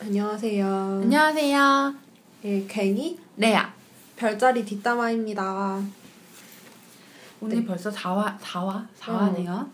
안녕하세요. 0.00 0.66
안녕하세요. 1.02 1.94
예, 2.44 2.66
괭이 2.68 3.18
레아. 3.36 3.72
별자리 4.16 4.64
뒷담화입니다. 4.64 5.82
오늘 7.40 7.56
네. 7.56 7.64
벌써 7.66 7.90
4화, 7.90 8.38
4화? 8.38 8.86
4화네요. 9.00 9.68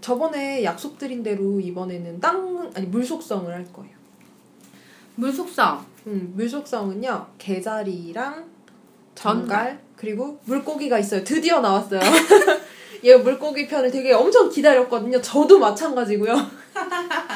저번에 0.00 0.62
약속드린 0.62 1.22
대로 1.24 1.58
이번에는 1.60 2.20
땅 2.20 2.70
아니 2.74 2.86
물 2.86 3.04
속성을 3.04 3.52
할 3.52 3.64
거예요. 3.72 3.92
물 5.16 5.32
속성. 5.32 5.84
음, 6.06 6.32
물 6.36 6.48
속성은요 6.48 7.26
개자리랑 7.38 8.44
전갈. 9.16 9.48
전갈 9.48 9.80
그리고 9.96 10.40
물고기가 10.44 10.98
있어요. 10.98 11.24
드디어 11.24 11.60
나왔어요. 11.60 12.00
얘 13.04 13.16
물고기 13.16 13.66
편을 13.66 13.90
되게 13.90 14.12
엄청 14.12 14.48
기다렸거든요. 14.48 15.20
저도 15.20 15.58
마찬가지고요. 15.58 16.34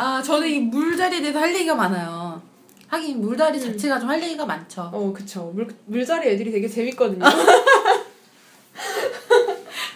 아, 0.00 0.22
저는 0.22 0.48
이 0.48 0.60
물자리에 0.60 1.20
대해서 1.20 1.40
할 1.40 1.52
얘기가 1.52 1.74
많아요. 1.74 2.40
하긴 2.86 3.20
물다리 3.20 3.60
자체가 3.60 3.98
좀 3.98 4.08
할 4.08 4.22
얘기가 4.22 4.46
많죠. 4.46 4.88
어, 4.92 5.12
그쵸. 5.12 5.50
물, 5.54 5.66
물자리 5.86 6.28
애들이 6.30 6.52
되게 6.52 6.68
재밌거든요. 6.68 7.24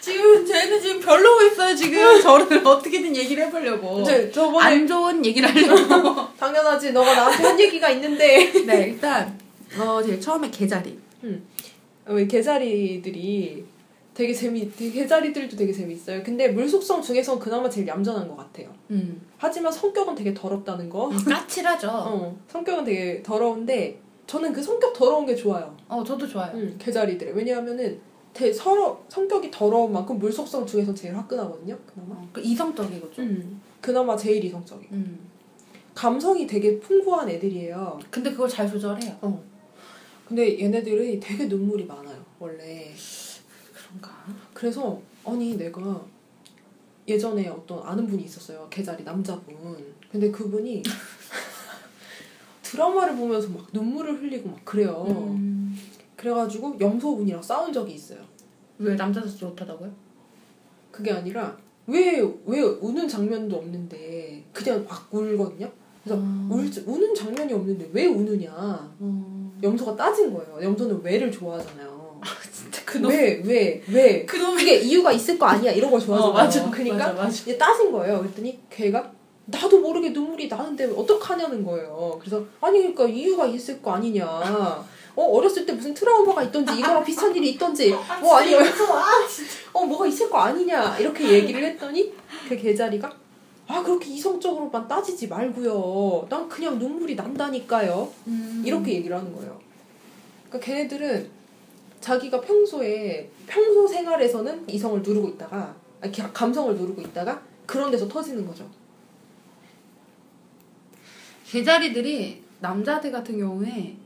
지금 0.01 0.45
쟤는 0.45 0.81
지금 0.81 1.01
별로고 1.01 1.43
있어요, 1.45 1.77
지금. 1.77 1.99
저를 2.21 2.67
어떻게든 2.67 3.15
얘기를 3.15 3.47
해보려고. 3.47 4.03
저, 4.03 4.29
저번에 4.33 4.67
안 4.67 4.87
좋은 4.89 5.25
얘기를 5.25 5.49
하려고. 5.49 6.27
당연하지. 6.37 6.91
너가 6.93 7.15
나한테 7.15 7.45
한 7.45 7.61
얘기가 7.61 7.89
있는데. 7.91 8.51
네, 8.67 8.89
일단, 8.89 9.39
어, 9.79 10.03
제일 10.03 10.21
처음에 10.21 10.51
개자리. 10.51 10.99
왜 12.07 12.27
개자리들이 12.27 13.65
되게 14.15 14.33
재미, 14.35 14.71
되게 14.71 14.91
개자리들도 14.91 15.57
되게 15.57 15.73
재밌어요. 15.73 16.23
근데 16.23 16.49
물속성 16.49 17.01
중에선 17.01 17.39
그나마 17.39 17.69
제일 17.69 17.87
얌전한 17.87 18.29
것 18.29 18.37
같아요. 18.37 18.71
음. 18.91 19.23
하지만 19.39 19.73
성격은 19.73 20.15
되게 20.15 20.35
더럽다는 20.35 20.91
거. 20.91 21.09
까칠하죠. 21.09 21.89
어, 21.91 22.37
성격은 22.49 22.85
되게 22.85 23.23
더러운데 23.23 23.99
저는 24.27 24.53
그 24.53 24.63
성격 24.63 24.93
더러운 24.93 25.25
게 25.25 25.35
좋아요. 25.35 25.75
어, 25.89 26.05
저도 26.05 26.27
좋아요. 26.27 26.53
음, 26.55 26.77
개자리들의 26.79 27.35
왜냐하면은 27.35 28.01
대, 28.35 28.53
서로 28.53 29.03
성격이 29.09 29.51
더러운 29.51 29.93
만큼 29.93 30.19
물속성 30.19 30.67
중에서 30.67 30.95
제일 30.95 31.17
화끈하거든요. 31.17 31.77
그나마. 31.87 32.15
어, 32.15 32.29
그 32.33 32.41
이성적이고 32.41 33.11
좀. 33.13 33.25
음, 33.25 33.61
그나마 33.81 34.17
제일 34.17 34.45
이성적이. 34.45 34.89
음. 34.93 35.21
감성이 35.95 36.47
되게 36.47 36.79
풍부한 36.81 37.29
애들이에요. 37.29 37.99
근데 38.11 38.31
그걸 38.31 38.49
잘 38.49 38.71
조절해요. 38.71 39.17
어. 39.23 39.43
근데 40.27 40.59
얘네들이 40.59 41.21
되게 41.21 41.45
눈물이 41.47 41.85
많아요. 41.85 42.17
원래. 42.39 42.91
그래서 44.63 45.03
아니 45.25 45.57
내가 45.57 46.01
예전에 47.09 47.49
어떤 47.49 47.83
아는 47.85 48.07
분이 48.07 48.23
있었어요. 48.23 48.69
개자리 48.71 49.03
남자분. 49.03 49.57
근데 50.09 50.31
그분이 50.31 50.85
드라마를 52.63 53.17
보면서 53.17 53.49
막 53.49 53.67
눈물을 53.73 54.23
흘리고 54.23 54.51
막 54.51 54.65
그래요. 54.65 55.05
음. 55.09 55.77
그래가지고 56.15 56.77
염소분이랑 56.81 57.43
싸운 57.43 57.73
적이 57.73 57.95
있어요. 57.95 58.21
왜 58.79 58.95
남자도 58.95 59.29
좋다다고요? 59.29 59.93
그게 60.93 61.11
아니라 61.11 61.59
왜 61.89 62.21
왜 62.47 62.61
우는 62.61 63.09
장면도 63.09 63.57
없는데 63.57 64.45
그냥 64.53 64.87
막 64.89 65.13
울거든요. 65.13 65.69
그래서 66.05 66.21
음. 66.21 66.49
울, 66.53 66.71
우는 66.87 67.13
장면이 67.13 67.53
없는데 67.53 67.91
왜 67.93 68.07
우느냐. 68.07 68.53
어. 68.55 69.53
염소가 69.61 69.97
따진 69.97 70.33
거예요. 70.33 70.63
염소는 70.63 71.03
왜를 71.03 71.33
좋아하잖아요. 71.33 72.02
그놈. 72.93 73.11
왜, 73.11 73.41
왜, 73.45 73.83
왜. 73.89 74.25
그놈이. 74.27 74.57
그게 74.59 74.77
이유가 74.77 75.11
있을 75.13 75.39
거 75.39 75.47
아니야. 75.47 75.73
이런 75.73 75.91
걸 75.91 75.99
좋아하잖아요. 75.99 76.31
어, 76.31 76.33
맞아. 76.35 76.71
그러니까 76.71 76.97
맞아, 76.97 77.13
맞아. 77.13 77.29
이제 77.31 77.57
따진 77.57 77.91
거예요. 77.91 78.19
그랬더니 78.21 78.59
걔가 78.71 79.11
나도 79.47 79.81
모르게 79.81 80.11
눈물이 80.11 80.49
나는데 80.49 80.85
어떡하냐는 80.97 81.65
거예요. 81.65 82.19
그래서 82.21 82.45
아니 82.61 82.79
그러니까 82.81 83.07
이유가 83.07 83.47
있을 83.47 83.81
거 83.81 83.93
아니냐. 83.93 84.27
어 85.15 85.25
어렸을 85.25 85.67
때 85.67 85.73
무슨 85.73 85.93
트라우마가 85.93 86.43
있던지 86.45 86.79
이거랑 86.79 87.05
비슷한 87.05 87.37
일이 87.37 87.51
있던지 87.51 87.95
뭐 88.23 88.37
아니면 88.37 88.63
어 89.75 89.85
뭐가 89.85 90.07
있을 90.07 90.31
거 90.31 90.39
아니냐 90.39 90.97
이렇게 90.97 91.29
얘기를 91.29 91.63
했더니 91.63 92.15
그 92.49 92.57
개자리가 92.57 93.13
아 93.69 93.83
그렇게 93.83 94.09
이성적으로만 94.09 94.89
따지지 94.89 95.29
말고요. 95.29 96.27
난 96.31 96.49
그냥 96.49 96.79
눈물이 96.79 97.15
난다니까요. 97.15 98.09
음. 98.27 98.63
이렇게 98.65 98.95
얘기를 98.95 99.15
하는 99.17 99.35
거예요. 99.35 99.59
그러니까 100.49 100.67
걔네들은 100.67 101.42
자기가 102.03 102.41
평소에 102.41 103.31
평소 103.47 103.87
생활에서는 103.87 104.69
이성을 104.69 105.01
누르고 105.03 105.29
있다가 105.31 105.75
아니, 106.01 106.13
기- 106.13 106.21
감성을 106.21 106.75
누르고 106.77 107.01
있다가 107.01 107.41
그런 107.65 107.91
데서 107.91 108.07
터지는 108.09 108.45
거죠. 108.47 108.69
개자리들이 111.47 112.43
남자들 112.61 113.13
같은 113.13 113.39
경우에 113.39 113.97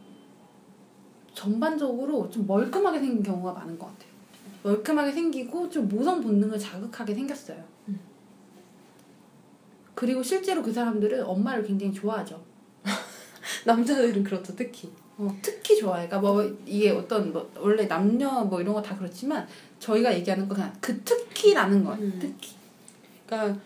전반적으로 1.34 2.28
좀 2.30 2.46
멀끔하게 2.46 2.98
생긴 2.98 3.22
경우가 3.22 3.52
많은 3.52 3.78
것 3.78 3.86
같아요. 3.86 4.10
멀끔하게 4.62 5.12
생기고 5.12 5.70
좀 5.70 5.88
모성 5.88 6.20
본능을 6.20 6.58
자극하게 6.58 7.14
생겼어요. 7.14 7.62
음. 7.88 8.00
그리고 9.94 10.22
실제로 10.22 10.62
그 10.62 10.72
사람들은 10.72 11.24
엄마를 11.24 11.64
굉장히 11.64 11.92
좋아하죠. 11.94 12.42
남자들은 13.64 14.22
그렇죠, 14.22 14.54
특히. 14.54 14.90
어, 15.18 15.34
특히 15.40 15.76
좋아해. 15.78 16.06
그러니까 16.06 16.18
뭐 16.32 16.42
이게 16.66 16.90
어떤 16.90 17.32
뭐 17.32 17.50
원래 17.58 17.86
남녀 17.86 18.30
뭐 18.44 18.60
이런 18.60 18.74
거 18.74 18.82
다 18.82 18.96
그렇지만 18.96 19.46
저희가 19.78 20.14
얘기하는 20.14 20.46
건 20.48 20.56
그냥 20.56 20.72
그 20.80 20.98
특히라는 21.02 21.84
거예요. 21.84 22.00
음. 22.02 22.18
특히. 22.20 22.52
그러니까 23.26 23.58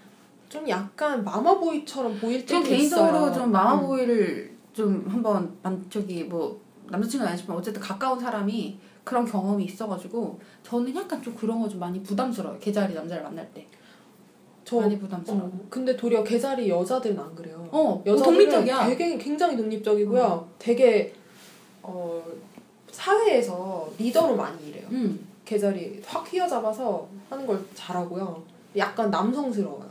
좀 0.48 0.68
약간 0.68 1.24
마마보이처럼 1.24 2.18
보일 2.18 2.44
때도 2.46 2.62
저 2.62 2.68
개인적으로 2.68 3.16
있어요. 3.18 3.32
좀 3.34 3.44
음. 3.44 3.52
마마보이를 3.52 4.56
좀 4.72 5.04
한번 5.08 5.56
만 5.62 5.84
저기 5.90 6.24
뭐 6.24 6.60
남자친구는 6.88 7.32
아니지만 7.32 7.56
어쨌든 7.56 7.80
가까운 7.82 8.18
사람이 8.18 8.78
그런 9.04 9.24
경험이 9.24 9.64
있어가지고 9.64 10.38
저는 10.62 10.94
약간 10.94 11.22
좀 11.22 11.34
그런 11.34 11.60
거 11.60 11.68
좀 11.68 11.80
많이 11.80 12.02
부담스러워요. 12.02 12.58
개자리 12.60 12.94
남자를 12.94 13.22
만날 13.24 13.48
때 13.52 13.66
저 14.64 14.78
많이 14.78 14.96
부담스러워. 14.98 15.42
어, 15.46 15.66
근데 15.68 15.96
도리어 15.96 16.22
개자리 16.22 16.68
여자들은 16.68 17.18
안 17.18 17.34
그래요. 17.34 17.66
어, 17.72 18.00
여자들은 18.06 18.22
독립적이야. 18.38 18.86
되게 18.86 19.18
굉장히 19.18 19.56
독립적이고요. 19.56 20.48
되게 20.60 21.12
어 21.82 22.22
사회에서 22.90 23.88
리더로 23.98 24.36
많이 24.36 24.68
일해요. 24.68 24.86
음, 24.90 25.26
개자리 25.44 26.02
확 26.04 26.30
휘어잡아서 26.32 27.08
하는 27.28 27.46
걸 27.46 27.64
잘하고요. 27.74 28.42
약간 28.76 29.10
남성스러워요. 29.10 29.90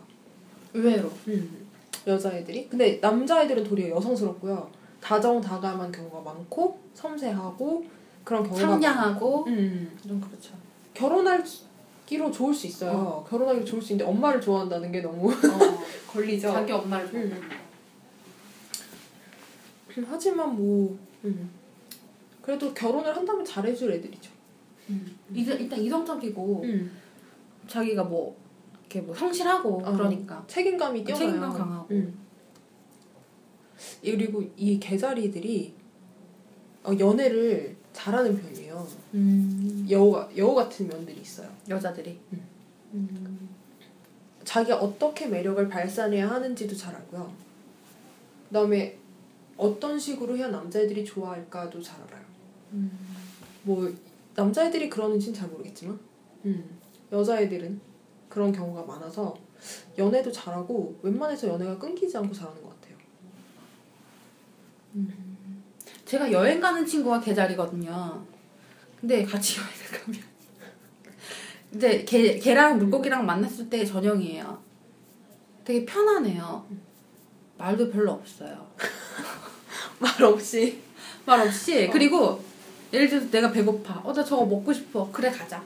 의외로. 0.73 1.09
음. 1.27 1.67
여자애들이. 2.07 2.69
근데 2.69 2.97
남자애들은 3.01 3.63
도리어 3.63 3.95
여성스럽고요. 3.95 4.69
다정다감한 5.01 5.91
경우가 5.91 6.21
많고 6.21 6.79
섬세하고 6.93 7.85
그런 8.23 8.43
경우가 8.43 8.59
상냥하고 8.61 9.45
많- 9.45 9.53
음. 9.57 9.97
좀 10.07 10.19
그렇죠. 10.21 10.53
결혼하기로 10.93 12.31
좋을 12.31 12.53
수 12.53 12.67
있어요. 12.67 13.25
결혼하기로 13.29 13.65
좋을 13.65 13.81
수 13.81 13.93
있는데 13.93 14.09
엄마를 14.09 14.39
좋아한다는 14.41 14.91
게 14.91 15.01
너무 15.01 15.31
어, 15.31 15.35
걸리죠. 16.11 16.51
자기 16.51 16.71
엄마를 16.71 17.05
음. 17.13 17.41
음, 19.97 20.05
하지만 20.09 20.55
뭐 20.55 20.97
음. 21.25 21.49
그래도 22.49 22.73
결혼을 22.73 23.15
한다면 23.15 23.45
잘해줄 23.45 23.91
애들이죠. 23.91 24.31
음. 24.89 25.15
일단 25.35 25.79
이성적이고 25.79 26.63
음. 26.63 26.91
자기가 27.67 28.03
뭐 28.03 28.35
이렇게 28.79 29.01
뭐 29.01 29.13
성실하고 29.13 29.83
어. 29.85 29.91
그러니까 29.93 30.43
책임감이 30.47 31.03
뛰어나요. 31.03 31.27
책임감 31.27 31.53
강하고. 31.53 31.93
음. 31.93 32.19
그리고 34.01 34.43
이 34.57 34.79
개자리들이 34.79 35.75
어, 36.85 36.91
연애를 36.97 37.77
잘하는 37.93 38.41
편이에요. 38.41 38.87
음. 39.13 39.85
여우 39.87 40.27
여우 40.35 40.55
같은 40.55 40.87
면들이 40.87 41.21
있어요. 41.21 41.47
여자들이. 41.69 42.19
음. 42.33 42.47
음. 42.95 43.49
자기가 44.43 44.77
어떻게 44.77 45.27
매력을 45.27 45.69
발산해야 45.69 46.27
하는지도 46.27 46.75
잘 46.75 46.95
알고요. 46.95 47.31
그다음에 48.47 48.97
어떤 49.55 49.99
식으로 49.99 50.35
해야 50.35 50.47
남자애들이 50.47 51.05
좋아할까도 51.05 51.79
잘 51.79 52.01
알아요. 52.07 52.28
음. 52.73 52.91
뭐 53.63 53.91
남자애들이 54.35 54.89
그러는지는 54.89 55.33
잘 55.33 55.49
모르겠지만 55.49 55.99
음. 56.45 56.79
여자애들은 57.11 57.79
그런 58.29 58.51
경우가 58.51 58.83
많아서 58.83 59.35
연애도 59.97 60.31
잘하고 60.31 60.99
웬만해서 61.01 61.47
연애가 61.47 61.77
끊기지 61.77 62.15
않고 62.17 62.33
잘하는 62.33 62.61
것 62.61 62.69
같아요. 62.69 62.97
제가 66.05 66.31
여행 66.31 66.59
가는 66.59 66.85
친구가 66.85 67.19
개자리거든요. 67.19 68.25
근데 68.99 69.23
같이 69.23 69.59
여행을 69.59 70.05
가면 70.05 70.21
이제 71.75 72.03
개 72.05 72.39
개랑 72.39 72.77
물고기랑 72.77 73.25
만났을 73.25 73.69
때 73.69 73.85
저녁이에요. 73.85 74.59
되게 75.63 75.85
편하네요. 75.85 76.65
말도 77.57 77.91
별로 77.91 78.13
없어요. 78.13 78.67
말 79.99 80.23
없이 80.23 80.81
말 81.25 81.41
없이 81.41 81.89
그리고 81.91 82.41
예를 82.93 83.09
들어서 83.09 83.29
내가 83.29 83.51
배고파. 83.51 84.01
어 84.03 84.13
나 84.13 84.23
저거 84.23 84.45
먹고 84.45 84.73
싶어. 84.73 85.09
그래 85.11 85.29
가자. 85.31 85.61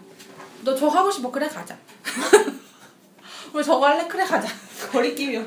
너 0.64 0.76
저거 0.76 0.90
하고 0.98 1.12
싶어. 1.12 1.32
그래 1.32 1.48
가자. 1.48 1.78
우리 3.54 3.64
저거 3.64 3.86
할래? 3.88 4.08
그래 4.08 4.24
가자. 4.26 4.48
거리끼며 4.92 5.44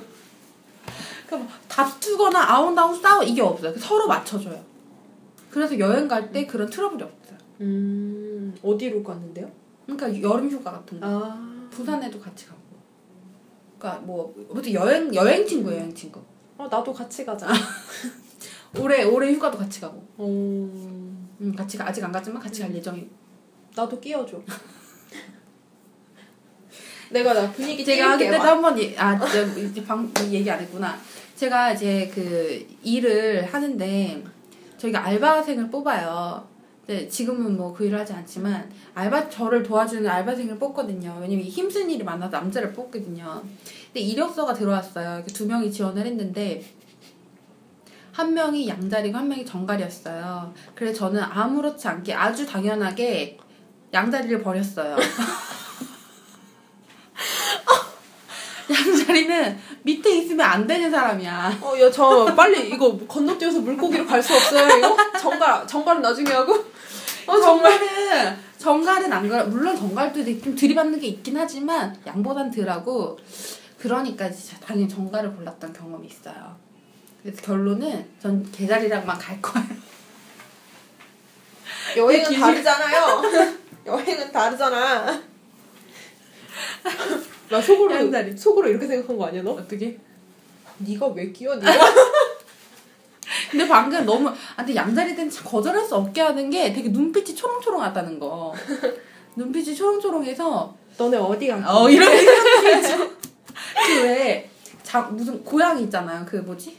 그러니까 1.26 1.37
뭐 1.37 1.49
다투거나 1.69 2.50
아웅다웅 2.52 3.00
싸워 3.00 3.23
이게 3.23 3.40
없어요. 3.43 3.76
서로 3.78 4.06
맞춰줘요. 4.06 4.62
그래서 5.50 5.78
여행 5.78 6.06
갈 6.08 6.31
때 6.32 6.46
그런 6.46 6.69
트러블이 6.70 7.02
없어요. 7.02 7.38
음 7.61 8.55
어디로 8.62 9.02
갔는데요? 9.02 9.50
그러니까 9.87 10.23
여름 10.23 10.50
휴가 10.50 10.73
같은 10.73 11.00
거. 11.00 11.06
아 11.06 11.69
부산에도 11.70 12.20
같이 12.20 12.46
가고. 12.46 12.61
그러니까 13.78 14.02
뭐 14.05 14.34
아무튼 14.50 14.73
여행 14.73 15.14
여행 15.14 15.46
친구 15.46 15.73
여행 15.73 15.93
친구. 15.94 16.20
어, 16.58 16.67
나도 16.69 16.93
같이 16.93 17.25
가자. 17.25 17.49
올해 18.78 19.05
올해 19.05 19.32
휴가도 19.32 19.58
같이 19.58 19.81
가고. 19.81 20.02
어, 20.19 21.16
음 21.41 21.55
같이 21.55 21.77
가 21.77 21.87
아직 21.88 22.03
안 22.05 22.11
갔지만 22.12 22.41
같이 22.43 22.62
갈 22.62 22.75
예정이. 22.75 23.06
나도 23.75 24.00
끼워줘. 24.00 24.41
내가 27.11 27.33
나 27.35 27.50
분위기 27.53 27.85
제가 27.85 28.17
그때도 28.17 28.38
막. 28.38 28.44
한번 28.47 28.79
예- 28.81 28.97
아방이 28.97 30.33
얘기 30.33 30.50
안 30.50 30.61
했구나. 30.61 30.99
제가 31.37 31.73
이제 31.73 32.11
그 32.15 32.67
일을 32.83 33.44
하는데 33.53 34.25
저희가 34.79 35.05
알바생을 35.05 35.71
뽑아요. 35.71 36.47
근데 36.87 37.09
지금은 37.09 37.56
뭐 37.56 37.73
그 37.75 37.85
일을 37.85 37.99
하지 37.99 38.12
않지만 38.12 38.71
알바 38.94 39.29
저를 39.29 39.62
도와주는 39.62 40.09
알바생을 40.09 40.59
뽑거든요. 40.59 41.19
왜냐면 41.21 41.44
이 41.44 41.49
힘쓴 41.49 41.91
일이 41.91 42.03
많아서 42.05 42.31
남자를 42.38 42.73
뽑거든요. 42.73 43.43
근데 43.87 44.00
이력서가 44.00 44.55
들어왔어요. 44.55 45.17
이렇게 45.17 45.33
두 45.33 45.47
명이 45.47 45.71
지원을 45.71 46.06
했는데 46.06 46.62
한 48.17 48.33
명이 48.33 48.67
양자리고 48.67 49.19
한 49.19 49.29
명이 49.29 49.45
정갈이었어요. 49.45 50.55
그래서 50.75 51.01
저는 51.01 51.23
아무렇지 51.23 51.87
않게 51.87 52.15
아주 52.15 52.47
당연하게 52.47 53.37
양자리를 53.93 54.43
버렸어요. 54.43 54.97
양자리는 58.73 59.59
밑에 59.83 60.17
있으면 60.17 60.47
안 60.47 60.67
되는 60.67 60.91
사람이야. 60.91 61.59
어, 61.61 61.79
야, 61.79 61.91
저 61.91 62.25
빨리 62.35 62.71
이거 62.71 62.97
건너뛰어서 63.07 63.61
물고기로 63.61 64.07
갈 64.07 64.23
수 64.23 64.35
없어요, 64.35 64.79
이거? 64.79 64.97
정갈, 65.21 65.67
정갈은 65.67 66.01
나중에 66.01 66.31
하고? 66.33 66.55
어, 67.27 67.39
정말. 67.39 67.79
정갈은 67.79 68.37
정갈은 68.57 69.12
안 69.12 69.29
그래. 69.29 69.43
물론 69.45 69.77
정갈도 69.77 70.25
좀 70.41 70.57
들이받는 70.57 70.99
게 70.99 71.09
있긴 71.09 71.37
하지만 71.37 71.95
양보단 72.07 72.51
덜하고 72.51 73.19
그러니까 73.79 74.31
진짜 74.31 74.57
당연히 74.59 74.89
정갈을 74.89 75.37
골랐던 75.37 75.75
경험이 75.75 76.07
있어요. 76.09 76.57
그래서 77.26 77.43
결론은 77.43 78.06
전 78.23 78.49
개자리랑만 78.52 79.19
갈 79.19 79.43
거예요. 79.43 79.67
여행은 81.96 82.28
길- 82.31 82.38
다르잖아요. 82.38 83.23
여행은 83.84 84.31
다르잖아. 84.31 85.06
나 87.50 87.61
속으로, 87.61 87.96
양다리. 87.96 88.37
속으로 88.37 88.69
이렇게 88.69 88.87
생각한 88.87 89.17
거 89.17 89.26
아니야, 89.26 89.43
너? 89.43 89.50
어떻게? 89.52 89.99
네가 90.78 91.08
왜 91.08 91.32
끼워, 91.32 91.56
네가? 91.56 91.84
근데 93.50 93.67
방금 93.67 94.06
너무 94.06 94.28
아 94.28 94.34
근데 94.56 94.76
참 95.28 95.44
거절할 95.44 95.84
수 95.84 95.96
없게 95.96 96.20
하는 96.20 96.49
게 96.49 96.73
되게 96.73 96.90
눈빛이 96.90 97.34
초롱초롱하다는 97.34 98.20
거. 98.20 98.55
눈빛이 99.34 99.75
초롱초롱해서 99.75 100.76
너네 100.96 101.17
어디 101.17 101.49
가? 101.49 101.76
어 101.76 101.90
이런 101.90 102.08
생각이 102.17 103.05
그왜 103.84 104.49
무슨 105.11 105.43
고양이 105.43 105.82
있잖아요. 105.84 106.25
그 106.25 106.37
뭐지? 106.37 106.78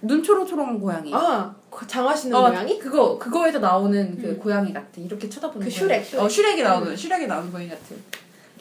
눈 0.00 0.22
초롱초롱한 0.22 0.78
고양이. 0.80 1.12
아, 1.14 1.54
그 1.70 1.86
장하시는 1.86 2.34
어, 2.36 2.48
모양이? 2.48 2.78
그거 2.78 3.18
그거에서 3.18 3.58
나오는 3.58 4.16
그 4.20 4.28
음. 4.28 4.38
고양이 4.38 4.72
같은 4.72 5.04
이렇게 5.04 5.28
쳐다보는 5.28 5.68
그 5.68 5.74
고양이. 5.74 6.04
슈렉. 6.04 6.22
어 6.22 6.28
슈렉이 6.28 6.62
나오는 6.62 6.96
슈렉이 6.96 7.26
나오는 7.26 7.50
고양이 7.50 7.68
같은. 7.68 8.02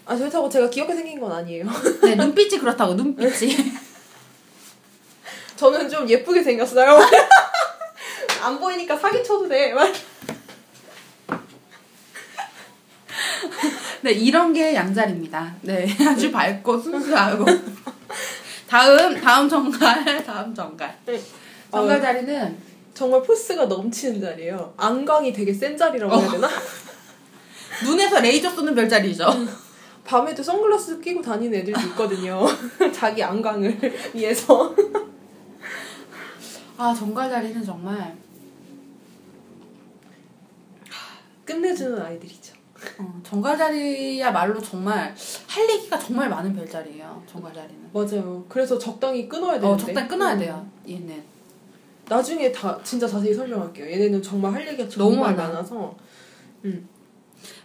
아, 0.05 0.15
그렇다고 0.15 0.49
제가 0.49 0.69
귀엽게 0.69 0.95
생긴 0.95 1.19
건 1.19 1.31
아니에요. 1.31 1.65
네 2.03 2.15
눈빛이 2.15 2.59
그렇다고 2.59 2.93
눈빛이. 2.95 3.55
저는 5.55 5.89
좀 5.89 6.07
예쁘게 6.09 6.41
생겼어요. 6.43 6.97
안 8.43 8.59
보이니까 8.59 8.95
사기 8.97 9.23
쳐도 9.23 9.47
돼. 9.47 9.73
네 14.01 14.11
이런 14.11 14.53
게 14.53 14.73
양자리입니다. 14.75 15.55
네 15.61 15.87
아주 16.07 16.31
밝고 16.31 16.77
순수하고. 16.79 17.45
다음 18.67 19.15
다음 19.19 19.47
정갈 19.49 20.23
다음 20.25 20.53
정갈. 20.53 20.97
네. 21.05 21.19
정갈 21.71 22.01
자리는 22.01 22.57
정말 22.93 23.21
포스가 23.23 23.65
넘치는 23.65 24.19
자리예요. 24.21 24.73
안광이 24.77 25.31
되게 25.33 25.53
센 25.53 25.77
자리라고 25.77 26.15
해야 26.19 26.31
되나? 26.31 26.49
눈에서 27.85 28.19
레이저 28.19 28.49
쏘는 28.49 28.75
별자리죠. 28.75 29.25
밤에도 30.03 30.41
선글라스 30.41 30.99
끼고 31.01 31.21
다니는 31.21 31.59
애들도 31.59 31.79
있거든요. 31.89 32.45
자기 32.93 33.21
안광을 33.23 33.77
위해서. 34.13 34.73
아 36.77 36.93
정갈 36.93 37.29
자리는 37.29 37.63
정말 37.63 38.15
끝내주는 41.45 42.01
아이들이죠. 42.01 42.53
어, 42.99 43.21
정갈 43.23 43.57
자리야말로 43.57 44.61
정말 44.61 45.15
할 45.47 45.69
얘기가 45.69 45.97
정말 45.97 46.29
많은 46.29 46.53
별자리예요. 46.53 47.23
정갈 47.25 47.53
자리는. 47.53 47.89
맞아요. 47.93 48.45
그래서 48.47 48.77
적당히 48.77 49.27
끊어야 49.27 49.53
되는데. 49.59 49.67
어 49.67 49.77
적당히 49.77 50.07
끊어야 50.07 50.33
음. 50.33 50.39
돼요. 50.39 50.67
얘는. 50.87 51.23
나중에 52.09 52.51
다 52.51 52.79
진짜 52.83 53.05
자세히 53.07 53.33
설명할게요. 53.33 53.85
얘네는 53.89 54.21
정말 54.21 54.53
할 54.53 54.67
얘기가 54.67 54.87
너무 54.97 55.15
정말 55.15 55.35
많아. 55.35 55.49
많아서. 55.49 55.95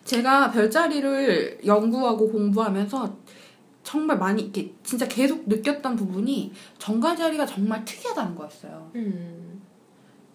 제가 0.05 0.51
별자리를 0.51 1.61
연구하고 1.65 2.31
공부하면서 2.31 3.17
정말 3.85 4.19
많이 4.19 4.43
이렇게 4.43 4.73
진짜 4.83 5.07
계속 5.07 5.49
느꼈던 5.49 5.97
부분이 5.97 6.53
정갈 6.79 7.17
자리가 7.17 7.47
정말 7.47 7.85
특이하다는 7.85 8.35
거였어요. 8.35 8.91
음. 8.95 9.52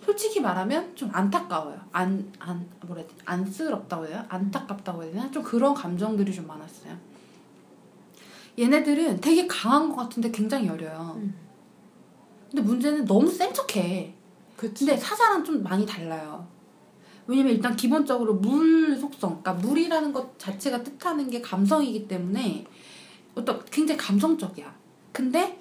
솔직히 0.08 0.40
말하면 0.40 0.96
좀 0.96 1.10
안타까워요. 1.12 1.78
안, 1.92 2.32
안, 2.40 2.66
뭐라 2.80 3.02
해야 3.02 3.10
되지? 3.10 3.22
안쓰럽다고 3.26 4.08
해야 4.08 4.26
안타깝다고 4.30 5.04
해야 5.04 5.12
되나? 5.12 5.30
좀 5.32 5.44
그런 5.44 5.74
감정들이 5.74 6.34
좀 6.34 6.48
많았어요. 6.48 6.98
얘네들은 8.58 9.20
되게 9.20 9.46
강한 9.48 9.90
것 9.90 9.98
같은데 9.98 10.32
굉장히 10.32 10.68
여려요. 10.68 11.16
음. 11.18 11.36
근데 12.50 12.64
문제는 12.64 13.04
너무 13.04 13.30
센 13.30 13.54
척해. 13.54 14.14
그치. 14.56 14.86
근데 14.86 14.98
사자랑 14.98 15.44
좀 15.44 15.62
많이 15.62 15.86
달라요. 15.86 16.48
왜냐면 17.28 17.52
일단 17.52 17.76
기본적으로 17.76 18.36
물 18.36 18.96
속성, 18.98 19.42
그러니까 19.42 19.56
물이라는 19.56 20.14
것 20.14 20.40
자체가 20.40 20.84
뜻하는 20.84 21.30
게 21.30 21.42
감성이기 21.42 22.08
때문에 22.08 22.66
어떤 23.36 23.62
굉장히 23.66 23.98
감성적이야. 24.00 24.74
근데 25.12 25.60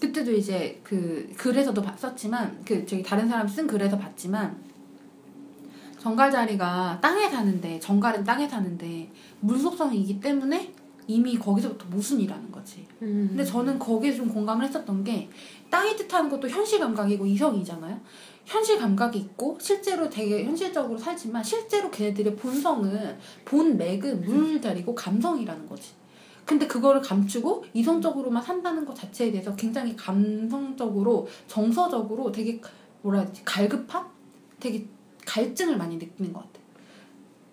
그때도 0.00 0.32
이제 0.32 0.80
그 0.82 1.30
글에서도 1.36 1.80
봤- 1.82 1.98
썼지만 1.98 2.62
그 2.64 2.84
저기 2.86 3.02
다른 3.02 3.28
사람 3.28 3.46
쓴 3.48 3.66
글에서 3.66 3.96
봤지만 3.98 4.56
정갈 5.98 6.30
자리가 6.30 6.98
땅에 7.00 7.28
사는데 7.28 7.80
정갈은 7.80 8.24
땅에 8.24 8.48
사는데 8.48 9.10
물 9.40 9.58
속성이기 9.58 10.20
때문에 10.20 10.72
이미 11.08 11.36
거기서부터 11.38 11.86
모순이라는 11.88 12.50
거지. 12.52 12.86
음. 13.02 13.26
근데 13.30 13.44
저는 13.44 13.78
거기에 13.78 14.12
좀 14.12 14.28
공감을 14.28 14.66
했었던 14.66 15.04
게 15.04 15.28
땅이 15.70 15.96
뜻하는 15.96 16.28
것도 16.28 16.48
현실 16.48 16.78
감각이고 16.80 17.24
이성이잖아요. 17.26 18.00
현실 18.44 18.78
감각이 18.78 19.18
있고 19.18 19.56
실제로 19.60 20.08
되게 20.10 20.44
현실적으로 20.44 20.98
살지만 20.98 21.42
실제로 21.42 21.90
걔네들의 21.90 22.36
본성은 22.36 23.16
본 23.44 23.76
맥은 23.76 24.22
물 24.24 24.60
자리고 24.60 24.94
감성이라는 24.94 25.68
거지. 25.68 25.90
근데 26.46 26.66
그거를 26.66 27.02
감추고 27.02 27.64
이성적으로만 27.74 28.42
산다는 28.42 28.86
것 28.86 28.94
자체에 28.94 29.32
대해서 29.32 29.54
굉장히 29.56 29.96
감성적으로 29.96 31.26
정서적으로 31.48 32.30
되게 32.30 32.60
뭐라 33.02 33.18
해야 33.18 33.28
되지 33.28 33.44
갈급함? 33.44 34.06
되게 34.60 34.86
갈증을 35.26 35.76
많이 35.76 35.96
느끼는 35.96 36.32
것 36.32 36.40
같아요. 36.40 36.64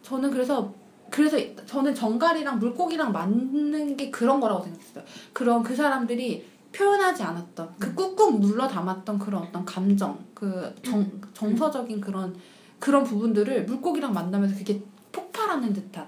저는 0.03 0.31
그래서 0.31 0.71
그래서 1.09 1.38
저는 1.65 1.93
정갈이랑 1.93 2.59
물고기랑 2.59 3.12
맞는 3.12 3.97
게 3.97 4.09
그런 4.09 4.39
거라고 4.39 4.63
생각했어요. 4.63 5.03
그런 5.33 5.63
그 5.63 5.75
사람들이 5.75 6.45
표현하지 6.71 7.23
않았던 7.23 7.75
그 7.79 7.93
꾹꾹 7.93 8.39
눌러 8.39 8.67
담았던 8.67 9.19
그런 9.19 9.43
어떤 9.43 9.63
감정, 9.65 10.17
그 10.33 10.73
정, 10.83 11.09
정서적인 11.33 12.01
그런 12.01 12.35
그런 12.79 13.03
부분들을 13.03 13.65
물고기랑 13.65 14.13
만나면서 14.13 14.57
그게 14.57 14.81
폭발하는 15.12 15.71
듯한. 15.73 16.07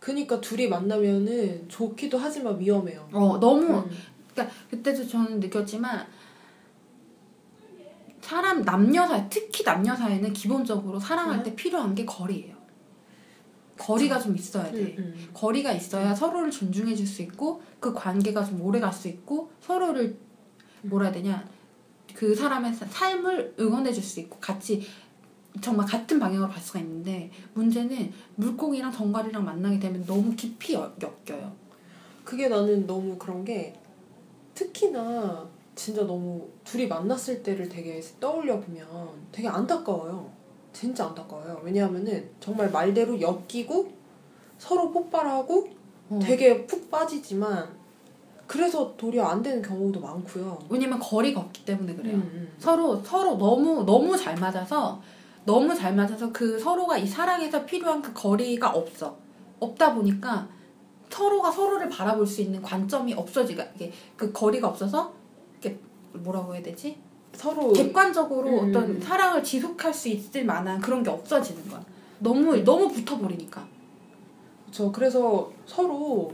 그니까 0.00 0.40
둘이 0.40 0.66
만나면은 0.68 1.68
좋기도 1.68 2.18
하지만 2.18 2.58
위험해요. 2.58 3.08
어 3.12 3.38
너무 3.38 3.78
음. 3.80 3.90
그러니까 4.32 4.56
그때도 4.70 5.06
저는 5.06 5.38
느꼈지만 5.40 6.06
사람 8.20 8.62
남녀 8.62 9.06
사이 9.06 9.24
특히 9.28 9.64
남녀 9.64 9.94
사이는 9.94 10.32
기본적으로 10.32 10.98
사랑할 11.00 11.42
때 11.42 11.54
필요한 11.54 11.94
게 11.94 12.04
거리예요. 12.04 12.54
거리가 13.76 14.18
좀 14.20 14.36
있어야 14.36 14.70
돼. 14.70 14.78
음, 14.98 15.14
음. 15.16 15.28
거리가 15.32 15.72
있어야 15.72 16.14
서로를 16.14 16.50
존중해 16.50 16.94
줄 16.94 17.06
수 17.06 17.22
있고 17.22 17.62
그 17.80 17.92
관계가 17.94 18.44
좀 18.44 18.60
오래 18.60 18.78
갈 18.78 18.92
수 18.92 19.08
있고 19.08 19.50
서로를 19.60 20.16
뭐라 20.82 21.06
해야 21.06 21.12
되냐 21.14 21.48
그 22.14 22.34
사람의 22.34 22.74
사- 22.74 22.86
삶을 22.86 23.54
응원해 23.58 23.92
줄 23.92 24.02
수 24.02 24.20
있고 24.20 24.38
같이 24.38 24.82
정말 25.60 25.86
같은 25.86 26.18
방향으로 26.18 26.50
갈 26.50 26.60
수가 26.62 26.78
있는데 26.80 27.30
문제는 27.54 28.12
물고기랑 28.36 28.92
정갈이랑 28.92 29.44
만나게 29.44 29.78
되면 29.78 30.04
너무 30.06 30.34
깊이 30.36 30.74
엮- 30.74 30.96
엮여요. 31.02 31.52
그게 32.24 32.48
나는 32.48 32.86
너무 32.86 33.16
그런 33.18 33.44
게 33.44 33.74
특히나 34.54 35.46
진짜 35.74 36.04
너무 36.06 36.46
둘이 36.64 36.86
만났을 36.86 37.42
때를 37.42 37.68
되게 37.68 38.00
떠올려 38.20 38.60
보면 38.60 38.86
되게 39.32 39.48
안타까워요. 39.48 40.30
진짜 40.72 41.06
안타까워요. 41.06 41.60
왜냐하면은 41.64 42.30
정말 42.38 42.70
말대로 42.70 43.20
엮이고 43.20 43.90
서로 44.58 44.90
폭발하고 44.92 45.68
어. 46.10 46.18
되게 46.22 46.66
푹 46.66 46.90
빠지지만 46.90 47.68
그래서 48.46 48.94
도리어 48.96 49.24
안 49.24 49.42
되는 49.42 49.62
경우도 49.62 50.00
많고요. 50.00 50.58
왜냐면 50.68 50.98
거리가 50.98 51.40
없기 51.40 51.64
때문에 51.64 51.94
그래요. 51.94 52.16
음, 52.16 52.20
음. 52.34 52.52
서로 52.58 53.00
서로 53.02 53.36
너무 53.38 53.84
너무 53.84 54.16
잘 54.16 54.36
맞아서 54.36 55.00
너무 55.50 55.74
잘 55.74 55.96
맞아서 55.96 56.30
그 56.32 56.56
서로가 56.60 56.96
이 56.96 57.04
사랑에서 57.04 57.66
필요한 57.66 58.00
그 58.00 58.12
거리가 58.12 58.70
없어. 58.70 59.16
없다 59.58 59.94
보니까 59.94 60.48
서로가 61.08 61.50
서로를 61.50 61.88
바라볼 61.88 62.24
수 62.24 62.40
있는 62.40 62.62
관점이 62.62 63.14
없어지가 63.14 63.66
이게 63.74 63.92
그 64.16 64.30
거리가 64.32 64.68
없어서 64.68 65.12
이게 65.58 65.76
뭐라고 66.12 66.54
해야 66.54 66.62
되지? 66.62 66.96
서로 67.32 67.72
객관적으로 67.72 68.48
음. 68.48 68.68
어떤 68.68 69.00
사랑을 69.00 69.42
지속할 69.42 69.92
수 69.92 70.08
있을 70.08 70.44
만한 70.44 70.80
그런 70.80 71.02
게 71.02 71.10
없어지는 71.10 71.68
거야. 71.68 71.84
너무 72.20 72.56
너무 72.62 72.88
붙어버리니까. 72.88 73.66
저 74.70 74.92
그래서 74.92 75.50
서로 75.66 76.32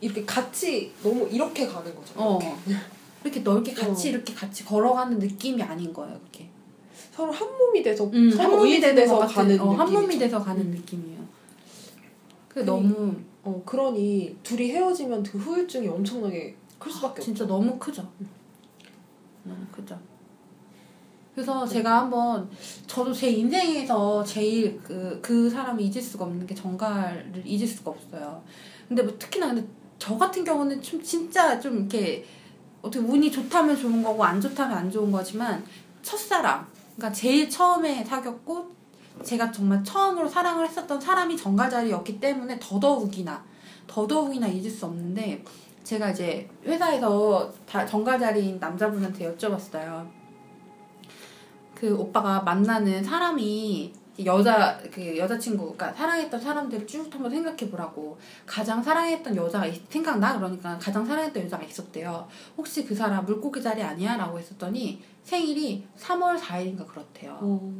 이렇게 0.00 0.24
같이 0.24 0.92
너무 1.00 1.28
이렇게 1.30 1.64
가는 1.64 1.94
거죠. 1.94 2.14
어. 2.16 2.40
이렇게 3.22 3.38
넓게 3.40 3.72
같이 3.72 4.08
어. 4.08 4.10
이렇게 4.10 4.34
같이 4.34 4.64
걸어가는 4.64 5.20
느낌이 5.20 5.62
아닌 5.62 5.92
거예요, 5.92 6.18
그게. 6.24 6.50
서로 7.18 7.32
한 7.32 7.48
몸이 7.58 7.82
돼서 7.82 8.04
음, 8.04 8.30
한 8.38 8.48
몸이 8.48 8.74
의지돼서 8.74 9.18
돼서 9.18 9.26
가는 9.26 9.60
어, 9.60 9.72
한 9.72 9.92
몸이. 9.92 10.18
돼서 10.20 10.40
가는 10.40 10.62
음. 10.62 10.70
느낌이에요. 10.70 11.18
그 12.48 12.60
너무 12.60 13.12
어 13.42 13.60
그러니 13.66 14.36
둘이 14.44 14.70
헤어지면 14.70 15.24
그 15.24 15.36
후유증이 15.36 15.88
엄청나게 15.88 16.54
클 16.78 16.92
수밖에 16.92 17.20
진짜 17.20 17.42
없죠. 17.42 17.56
너무 17.56 17.76
크죠. 17.76 18.08
너무 19.42 19.58
크죠. 19.72 19.98
그래서 21.34 21.66
제가 21.66 22.02
한번 22.02 22.48
저도 22.86 23.12
제 23.12 23.30
인생에서 23.30 24.22
제일 24.22 24.80
그, 24.84 25.18
그 25.20 25.50
사람을 25.50 25.82
잊을 25.82 26.00
수가 26.00 26.24
없는 26.24 26.46
게 26.46 26.54
정갈을 26.54 27.42
잊을 27.44 27.66
수가 27.66 27.90
없어요. 27.90 28.40
근데 28.86 29.02
뭐 29.02 29.12
특히나 29.18 29.48
근데 29.48 29.66
저 29.98 30.16
같은 30.16 30.44
경우는 30.44 30.80
좀 30.80 31.02
진짜 31.02 31.58
좀 31.58 31.78
이렇게 31.78 32.24
어떻게 32.80 33.04
운이 33.04 33.32
좋다면 33.32 33.76
좋은 33.76 34.04
거고 34.04 34.22
안 34.22 34.40
좋다면 34.40 34.78
안 34.78 34.88
좋은 34.88 35.10
거지만 35.10 35.64
첫사랑 36.02 36.77
그러니까 36.98 37.12
제일 37.12 37.48
처음에 37.48 38.04
사귀었고 38.04 38.68
제가 39.22 39.52
정말 39.52 39.82
처음으로 39.84 40.28
사랑을 40.28 40.66
했었던 40.66 41.00
사람이 41.00 41.36
정갈자리였기 41.36 42.18
때문에 42.18 42.58
더더욱이나 42.60 43.44
더더욱이나 43.86 44.48
잊을 44.48 44.68
수 44.68 44.86
없는데 44.86 45.44
제가 45.84 46.10
이제 46.10 46.48
회사에서 46.64 47.50
다 47.66 47.86
정갈자리인 47.86 48.58
남자분한테 48.58 49.32
여쭤봤어요. 49.32 50.08
그 51.72 51.96
오빠가 51.96 52.40
만나는 52.40 53.02
사람이 53.04 53.92
여자 54.24 54.76
그 54.92 55.16
여자친구 55.16 55.62
그러니까 55.76 55.92
사랑했던 55.92 56.40
사람들 56.40 56.86
쭉 56.86 57.12
한번 57.12 57.30
생각해 57.30 57.70
보라고. 57.70 58.18
가장 58.46 58.82
사랑했던 58.82 59.36
여자가 59.36 59.66
있- 59.66 59.90
생각나? 59.90 60.36
그러니까 60.36 60.76
가장 60.78 61.04
사랑했던 61.04 61.44
여자가 61.44 61.62
있었대요. 61.64 62.26
혹시 62.56 62.84
그 62.84 62.94
사람 62.94 63.24
물고기 63.24 63.62
자리 63.62 63.82
아니야 63.82 64.16
라고 64.16 64.38
했었더니 64.38 65.02
생일이 65.22 65.86
3월 65.96 66.36
4일인가 66.38 66.86
그렇대요. 66.86 67.38
어... 67.40 67.72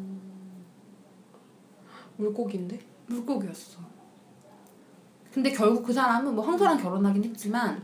물고기인데? 2.17 2.79
물고기였어. 3.07 3.81
근데 5.33 5.51
결국 5.53 5.85
그 5.85 5.93
사람은 5.93 6.35
뭐 6.35 6.45
황소랑 6.45 6.79
결혼하긴 6.83 7.25
했지만 7.25 7.83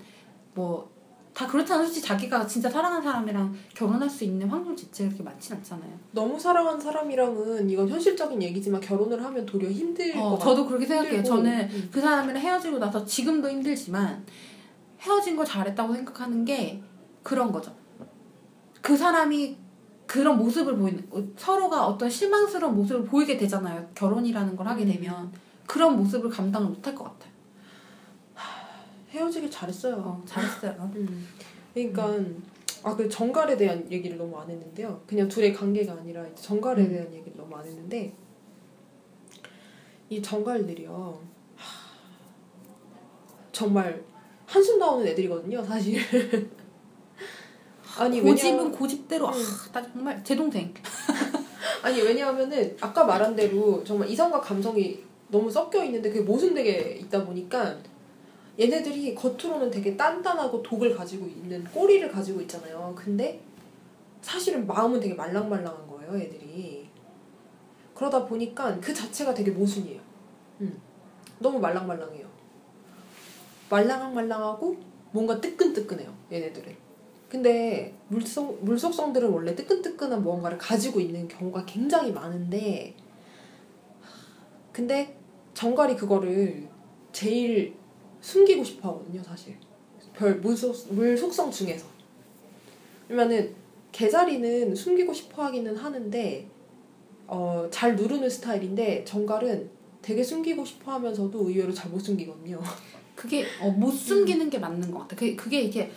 뭐 0.54 0.90
다 1.34 1.48
그렇잖아. 1.48 1.82
솔직히 1.84 2.06
자기가 2.06 2.46
진짜 2.46 2.70
사랑하는 2.70 3.02
사람이랑 3.02 3.52
결혼할 3.74 4.08
수 4.08 4.22
있는 4.22 4.48
확률 4.48 4.76
자체가 4.76 5.08
그렇게 5.08 5.24
많진 5.24 5.56
않잖아요. 5.56 5.90
너무 6.12 6.38
사랑한 6.38 6.80
사람이랑은 6.80 7.68
이건 7.68 7.88
현실적인 7.88 8.40
얘기지만 8.40 8.80
결혼을 8.80 9.22
하면 9.22 9.44
도리어 9.44 9.68
힘들 9.68 10.16
어, 10.16 10.30
것 10.30 10.38
저도 10.38 10.64
그렇게 10.66 10.86
생각해요. 10.86 11.16
힘들고. 11.16 11.36
저는 11.36 11.68
음. 11.70 11.88
그 11.92 12.00
사람이랑 12.00 12.40
헤어지고 12.40 12.78
나서 12.78 13.04
지금도 13.04 13.50
힘들지만 13.50 14.24
헤어진 15.00 15.34
걸 15.36 15.44
잘했다고 15.44 15.92
생각하는 15.92 16.44
게 16.44 16.80
그런 17.24 17.50
거죠. 17.50 17.74
그 18.80 18.96
사람이 18.96 19.56
그런 20.06 20.38
모습을 20.38 20.76
보이는 20.76 21.04
어, 21.10 21.20
서로가 21.36 21.86
어떤 21.88 22.08
실망스러운 22.08 22.76
모습을 22.76 23.04
보이게 23.04 23.36
되잖아요. 23.36 23.84
결혼이라는 23.96 24.54
걸 24.54 24.68
하게 24.68 24.84
음. 24.84 24.92
되면 24.92 25.32
그런 25.66 25.96
모습을 25.96 26.30
감당을 26.30 26.68
못할 26.68 26.94
것 26.94 27.04
같아요. 27.04 27.33
헤어지길 29.14 29.50
잘했어요. 29.50 29.94
어, 29.96 30.22
잘했어요. 30.26 30.90
음. 30.96 31.28
그러니까 31.72 32.18
아그 32.82 33.08
정갈에 33.08 33.56
대한 33.56 33.90
얘기를 33.90 34.18
너무 34.18 34.36
안 34.38 34.50
했는데요. 34.50 35.00
그냥 35.06 35.28
둘의 35.28 35.54
관계가 35.54 35.92
아니라 35.92 36.26
이제 36.26 36.42
정갈에 36.42 36.82
음. 36.82 36.88
대한 36.90 37.14
얘기를 37.14 37.32
너무 37.36 37.56
안 37.56 37.64
했는데 37.64 38.12
이 40.10 40.20
정갈들이요. 40.20 41.20
하, 41.56 41.90
정말 43.52 44.04
한숨 44.46 44.78
나오는 44.78 45.06
애들이거든요, 45.06 45.64
사실. 45.64 45.98
아니 47.96 48.20
고집은 48.20 48.58
왜냐 48.58 48.70
고집대로 48.70 49.28
아, 49.28 49.32
음. 49.32 49.42
나 49.72 49.82
정말 49.82 50.24
제 50.24 50.34
동생. 50.34 50.74
아니 51.82 52.00
왜냐하면은 52.02 52.76
아까 52.80 53.04
말한 53.04 53.36
대로 53.36 53.82
정말 53.84 54.08
이성과 54.08 54.40
감정이 54.40 55.02
너무 55.28 55.50
섞여 55.50 55.82
있는데 55.84 56.10
그게 56.10 56.20
모순되게 56.20 56.98
있다 57.00 57.24
보니까 57.24 57.78
얘네들이 58.58 59.14
겉으로는 59.14 59.70
되게 59.70 59.96
단단하고 59.96 60.62
독을 60.62 60.94
가지고 60.94 61.26
있는 61.26 61.64
꼬리를 61.64 62.10
가지고 62.10 62.40
있잖아요. 62.42 62.92
근데 62.96 63.40
사실은 64.22 64.66
마음은 64.66 65.00
되게 65.00 65.14
말랑말랑한 65.14 65.86
거예요, 65.88 66.16
애들이. 66.16 66.88
그러다 67.94 68.24
보니까 68.26 68.78
그 68.80 68.94
자체가 68.94 69.34
되게 69.34 69.50
모순이에요. 69.50 70.00
음. 70.60 70.80
너무 71.38 71.58
말랑말랑해요. 71.58 72.26
말랑말랑하고 73.70 74.76
뭔가 75.12 75.40
뜨끈뜨끈해요, 75.40 76.12
얘네들은. 76.32 76.84
근데 77.28 77.92
물속, 78.08 78.64
물속성들은 78.64 79.28
원래 79.28 79.56
뜨끈뜨끈한 79.56 80.22
무언가를 80.22 80.56
가지고 80.56 81.00
있는 81.00 81.26
경우가 81.26 81.64
굉장히 81.66 82.12
많은데 82.12 82.94
근데 84.72 85.16
정갈이 85.54 85.96
그거를 85.96 86.68
제일 87.12 87.74
숨기고 88.24 88.64
싶어 88.64 88.88
하거든요, 88.88 89.22
사실. 89.22 89.54
별 90.14 90.36
물속, 90.36 90.74
물 90.94 91.16
속성 91.16 91.50
중에서. 91.50 91.86
그러면은 93.06 93.54
개자리는 93.92 94.74
숨기고 94.74 95.12
싶어 95.12 95.44
하기는 95.44 95.76
하는데 95.76 96.48
어, 97.26 97.68
잘 97.70 97.94
누르는 97.96 98.28
스타일인데 98.30 99.04
정갈은 99.04 99.68
되게 100.02 100.22
숨기고 100.22 100.64
싶어 100.64 100.92
하면서도 100.92 101.48
의외로 101.48 101.72
잘 101.72 101.90
못 101.90 101.98
숨기거든요. 102.00 102.60
그게 103.14 103.44
어, 103.60 103.70
못 103.70 103.90
숨기는 103.90 104.48
게 104.50 104.58
맞는 104.58 104.90
것 104.90 105.00
같아. 105.00 105.16
그게, 105.16 105.36
그게 105.36 105.60
이게 105.60 105.90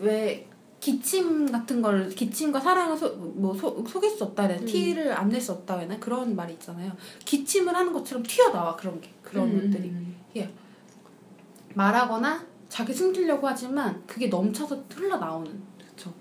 왜 0.00 0.46
기침 0.80 1.50
같은 1.50 1.80
걸 1.82 2.08
기침과 2.08 2.60
사랑을 2.60 2.96
소, 2.96 3.08
뭐 3.16 3.54
소, 3.54 3.84
속일 3.86 4.10
수 4.10 4.24
없다 4.24 4.44
해 4.48 4.58
음. 4.58 4.64
티를 4.66 5.12
안 5.12 5.28
낼 5.30 5.40
수 5.40 5.52
없다 5.52 5.78
해나 5.78 5.98
그런 5.98 6.34
말이 6.36 6.54
있잖아요. 6.54 6.92
기침을 7.24 7.74
하는 7.74 7.92
것처럼 7.92 8.22
튀어나와 8.24 8.74
그런 8.76 9.00
게 9.00 9.10
그런 9.22 9.48
음. 9.50 9.70
것들이 9.70 9.92
말하거나 11.78 12.44
자기 12.68 12.92
숨기려고 12.92 13.46
하지만 13.46 14.02
그게 14.06 14.26
넘쳐서 14.26 14.82
흘러나오는. 14.92 15.62
그쵸. 15.88 16.12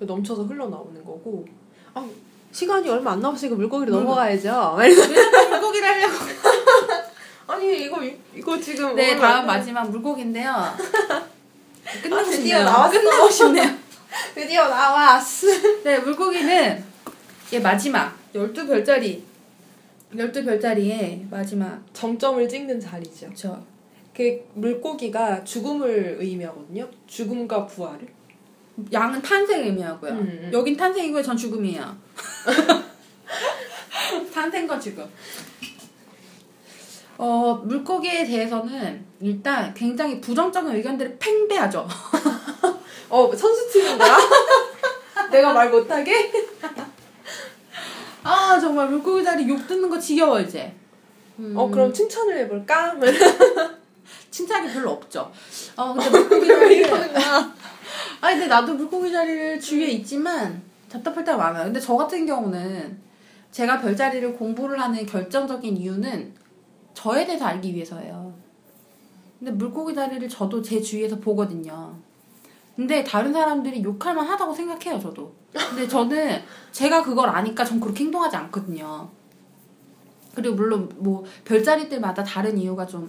넘쳐서 0.00 0.42
흘러나오는 0.44 1.02
거고 1.04 1.46
아 1.94 2.06
시간이 2.50 2.88
얼마 2.90 3.12
안 3.12 3.20
남았으니까 3.20 3.56
물고기를 3.56 3.92
물고- 3.94 4.00
넘어가야죠. 4.02 4.76
물고기를 5.50 5.88
하려고? 5.88 6.14
아니 7.46 7.84
이거 7.84 8.02
이거 8.34 8.60
지금 8.60 8.96
네 8.96 9.16
다음 9.16 9.46
마지막 9.46 9.88
물고기인데요. 9.88 10.52
끝내고 12.02 12.16
아, 12.16 12.24
드디어. 12.24 12.64
나왔어. 12.64 12.90
끝내고 13.00 13.30
싶네요. 13.30 13.70
드디어 14.34 14.68
나왔어. 14.68 15.46
네, 15.84 15.98
물고기는 16.00 16.84
얘 17.52 17.58
마지막 17.60 18.12
12별짜리 18.34 19.22
12별짜리의 20.14 21.28
마지막 21.30 21.80
정점을 21.92 22.48
찍는 22.48 22.80
자리죠. 22.80 23.28
저 23.34 23.60
그 24.20 24.46
물고기가 24.52 25.42
죽음을 25.44 26.18
의미하거든요. 26.20 26.86
죽음과 27.06 27.64
부활을. 27.66 28.06
양은 28.92 29.22
탄생 29.22 29.64
의미하고요. 29.64 30.12
음, 30.12 30.18
음. 30.18 30.50
여긴 30.52 30.76
탄생이고요. 30.76 31.22
전 31.22 31.34
죽음이에요. 31.34 31.96
탄생과 34.34 34.78
죽음. 34.78 35.06
어, 37.16 37.62
물고기에 37.64 38.26
대해서는 38.26 39.02
일단 39.22 39.72
굉장히 39.72 40.20
부정적인 40.20 40.70
의견들을 40.70 41.16
팽배하죠. 41.18 41.88
어 43.08 43.34
선수팀인 43.34 43.96
거야? 43.96 44.18
내가 45.32 45.54
말 45.54 45.70
못하게? 45.70 46.30
아, 48.22 48.58
정말 48.60 48.90
물고기 48.90 49.24
다리 49.24 49.48
욕 49.48 49.66
듣는 49.66 49.88
거 49.88 49.98
지겨워, 49.98 50.40
이제. 50.40 50.74
음, 51.38 51.54
어 51.56 51.70
그럼 51.70 51.90
칭찬을 51.90 52.36
해볼까? 52.40 52.96
칭찬이 54.30 54.72
별로 54.72 54.90
없죠. 54.90 55.30
어, 55.76 55.94
근데 55.94 56.10
물고기 56.10 56.46
다리는 56.48 56.72
이러는 56.72 57.12
거야. 57.12 57.54
아니 58.20 58.36
근데 58.36 58.46
나도 58.46 58.74
물고기 58.74 59.10
자리를 59.10 59.60
주위에 59.60 59.88
있지만 59.88 60.62
답답할 60.88 61.24
때가 61.24 61.36
많아요. 61.36 61.64
근데 61.64 61.80
저 61.80 61.96
같은 61.96 62.26
경우는 62.26 62.98
제가 63.50 63.80
별자리를 63.80 64.34
공부를 64.34 64.80
하는 64.80 65.04
결정적인 65.06 65.76
이유는 65.76 66.34
저에 66.94 67.26
대해서 67.26 67.46
알기 67.46 67.74
위해서예요. 67.74 68.32
근데 69.38 69.52
물고기 69.52 69.94
자리를 69.94 70.28
저도 70.28 70.60
제 70.62 70.80
주위에서 70.80 71.18
보거든요. 71.18 71.94
근데 72.76 73.02
다른 73.02 73.32
사람들이 73.32 73.82
욕할 73.82 74.14
만 74.14 74.26
하다고 74.26 74.54
생각해요, 74.54 75.00
저도. 75.00 75.32
근데 75.52 75.88
저는 75.88 76.42
제가 76.72 77.02
그걸 77.02 77.28
아니까 77.28 77.64
전 77.64 77.80
그렇게 77.80 78.04
행동하지 78.04 78.36
않거든요. 78.36 79.08
그리고 80.34 80.54
물론 80.54 80.88
뭐 80.96 81.24
별자리들마다 81.44 82.22
다른 82.22 82.56
이유가 82.56 82.86
좀 82.86 83.08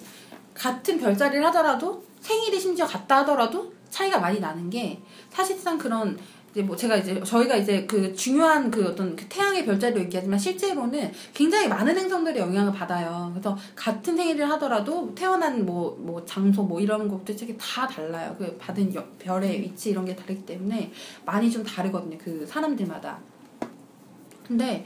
같은 0.54 0.98
별자리를 1.00 1.44
하더라도 1.48 2.04
생일이 2.20 2.60
심지어 2.60 2.86
같다 2.86 3.20
하더라도 3.20 3.72
차이가 3.90 4.20
많이 4.20 4.40
나는 4.40 4.70
게 4.70 5.00
사실상 5.30 5.78
그런 5.78 6.18
이제 6.52 6.62
뭐 6.62 6.76
제가 6.76 6.98
이제 6.98 7.22
저희가 7.24 7.56
이제 7.56 7.86
그 7.86 8.14
중요한 8.14 8.70
그 8.70 8.86
어떤 8.86 9.16
그 9.16 9.26
태양의 9.30 9.66
별자리로 9.66 10.02
얘기하지만 10.02 10.38
실제로는 10.38 11.12
굉장히 11.34 11.70
많은 11.70 11.98
행성들의 11.98 12.42
영향을 12.42 12.74
받아요. 12.74 13.30
그래서 13.34 13.58
같은 13.76 14.18
생일을 14.18 14.50
하더라도 14.52 15.14
태어난 15.16 15.66
뭐, 15.66 15.98
뭐 16.02 16.24
장소 16.26 16.64
뭐 16.64 16.82
이런 16.82 17.08
것들 17.08 17.38
되게 17.38 17.56
다 17.58 17.88
달라요. 17.88 18.36
그 18.38 18.58
받은 18.58 18.94
여- 18.96 19.06
별의 19.18 19.62
위치 19.62 19.92
이런 19.92 20.04
게 20.06 20.14
다르기 20.14 20.46
때문에 20.46 20.92
많이 21.26 21.50
좀 21.50 21.64
다르거든요. 21.64 22.18
그 22.22 22.46
사람들마다. 22.46 23.18
근데 24.46 24.86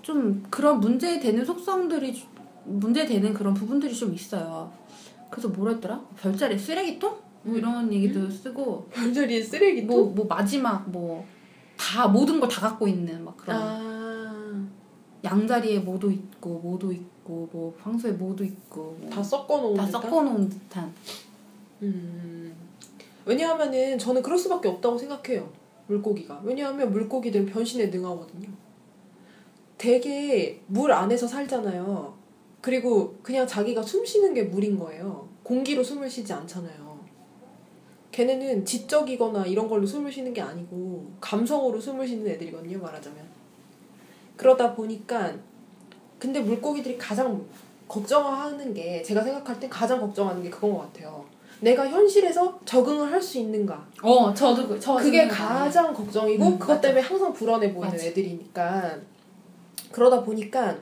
좀 0.00 0.42
그런 0.48 0.80
문제되는 0.80 1.44
속성들이 1.44 2.14
주- 2.14 2.26
문제되는 2.64 3.34
그런 3.34 3.52
부분들이 3.52 3.94
좀 3.94 4.14
있어요. 4.14 4.72
그래서 5.32 5.48
뭐랬더라? 5.48 5.98
별자리 6.20 6.56
쓰레기통? 6.58 7.16
뭐 7.44 7.56
이런 7.56 7.92
얘기도 7.92 8.30
쓰고 8.30 8.86
별자리의 8.92 9.42
쓰레기통? 9.42 9.88
뭐, 9.96 10.12
뭐 10.14 10.26
마지막 10.26 10.88
뭐 10.90 11.24
다 11.76 12.06
모든 12.06 12.38
걸 12.38 12.48
다 12.48 12.60
갖고 12.68 12.86
있는 12.86 13.24
막 13.24 13.36
그런 13.36 13.56
아, 13.60 14.68
양자리에 15.24 15.80
뭐도 15.80 16.10
있고 16.12 16.60
뭐도 16.60 16.92
있고 16.92 17.48
뭐 17.50 17.74
황소에 17.80 18.12
뭐도 18.12 18.44
있고 18.44 18.96
뭐 19.00 19.10
다 19.10 19.20
섞어놓은 19.22 19.74
다 19.74 19.86
듯한? 19.86 20.02
섞어놓은 20.02 20.48
듯한 20.48 20.92
음. 21.82 22.54
왜냐하면은 23.24 23.98
저는 23.98 24.22
그럴 24.22 24.38
수밖에 24.38 24.68
없다고 24.68 24.96
생각해요. 24.98 25.50
물고기가. 25.88 26.40
왜냐하면 26.44 26.92
물고기들은 26.92 27.46
변신에 27.46 27.86
능하거든요. 27.86 28.48
되게 29.78 30.62
물 30.66 30.92
안에서 30.92 31.26
살잖아요. 31.26 32.14
그리고 32.62 33.14
그냥 33.22 33.46
자기가 33.46 33.82
숨 33.82 34.04
쉬는 34.06 34.32
게 34.32 34.44
물인 34.44 34.78
거예요. 34.78 35.28
공기로 35.42 35.82
숨을 35.84 36.08
쉬지 36.08 36.32
않잖아요. 36.32 36.92
걔네는 38.12 38.64
지적이거나 38.64 39.44
이런 39.46 39.68
걸로 39.68 39.84
숨을 39.86 40.10
쉬는 40.12 40.32
게 40.32 40.40
아니고 40.40 41.10
감성으로 41.20 41.80
숨을 41.80 42.06
쉬는 42.06 42.26
애들이거든요, 42.28 42.78
말하자면. 42.78 43.18
그러다 44.36 44.74
보니까 44.74 45.32
근데 46.18 46.40
물고기들이 46.40 46.96
가장 46.98 47.44
걱정하는 47.88 48.72
게 48.72 49.02
제가 49.02 49.22
생각할 49.22 49.58
땐 49.58 49.68
가장 49.68 50.00
걱정하는 50.00 50.42
게 50.42 50.48
그건 50.50 50.72
것 50.74 50.78
같아요. 50.92 51.24
내가 51.60 51.88
현실에서 51.88 52.58
적응을 52.64 53.10
할 53.12 53.20
수 53.20 53.38
있는가. 53.38 53.86
어 54.02 54.32
저도 54.34 54.68
그- 54.68 54.78
저 54.78 54.94
그게. 54.96 55.26
가장 55.26 55.92
걱정이고 55.92 56.44
음, 56.44 56.58
그것 56.58 56.74
맞아. 56.74 56.80
때문에 56.82 57.00
항상 57.02 57.32
불안해 57.32 57.72
보이는 57.72 57.90
맞아. 57.92 58.06
애들이니까 58.06 58.98
그러다 59.90 60.22
보니까 60.22 60.76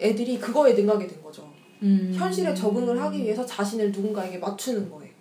애들이 0.00 0.38
그거에 0.38 0.74
능하게 0.74 1.06
된 1.06 1.22
거죠. 1.22 1.48
음. 1.82 2.12
현실에 2.14 2.54
적응을 2.54 3.00
하기 3.00 3.22
위해서 3.22 3.44
자신을 3.44 3.92
누군가에게 3.92 4.38
맞추는 4.38 4.90
거예요. 4.90 5.12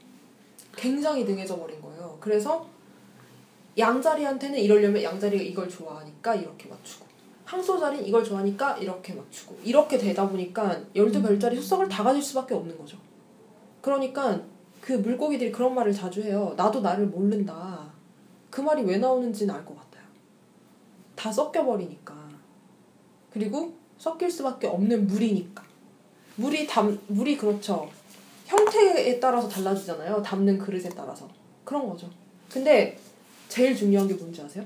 굉장히 0.76 1.24
능해져 1.24 1.58
버린 1.58 1.82
거예요. 1.82 2.18
그래서 2.20 2.68
양자리한테는 3.78 4.58
이러려면 4.60 5.02
양자리가 5.02 5.44
이걸 5.44 5.70
좋아하니까 5.70 6.36
이렇게 6.36 6.68
맞추고 6.68 7.06
항소자리는 7.46 8.06
이걸 8.06 8.24
좋아하니까 8.24 8.78
이렇게 8.78 9.14
맞추고 9.14 9.60
이렇게 9.64 9.98
되다 9.98 10.28
보니까 10.28 10.80
열두 10.96 11.22
별자리 11.22 11.56
속성을 11.56 11.88
다 11.88 12.04
가질 12.04 12.22
수밖에 12.22 12.54
없는 12.56 12.78
거죠. 12.78 12.98
그러니까 13.82 14.42
그 14.82 14.94
물고기들이 14.94 15.52
그런 15.52 15.74
말을 15.74 15.94
자주 15.94 16.22
해요. 16.22 16.54
나도 16.58 16.82
나를 16.82 17.06
모른다. 17.08 17.90
그 18.50 18.62
말이 18.62 18.84
왜 18.84 18.98
나오는지는 18.98 19.54
알 19.54 19.64
것 19.64 19.76
같아요. 19.76 20.04
다 21.16 21.32
섞여버리니까. 21.32 22.16
그리고 23.32 23.74
섞일 23.98 24.30
수밖에 24.32 24.68
없는 24.68 25.08
물이니까. 25.08 25.64
물이 26.36 26.68
담 26.68 27.00
물이 27.08 27.38
그렇죠. 27.38 27.90
형태에 28.46 29.20
따라서 29.20 29.48
달라지잖아요. 29.50 30.22
담는 30.22 30.58
그릇에 30.60 30.88
따라서. 30.90 31.28
그런 31.64 31.88
거죠. 31.90 32.10
근데 32.50 32.98
제일 33.50 33.76
중요한 33.76 34.08
게 34.08 34.14
뭔지 34.14 34.42
아세요? 34.42 34.64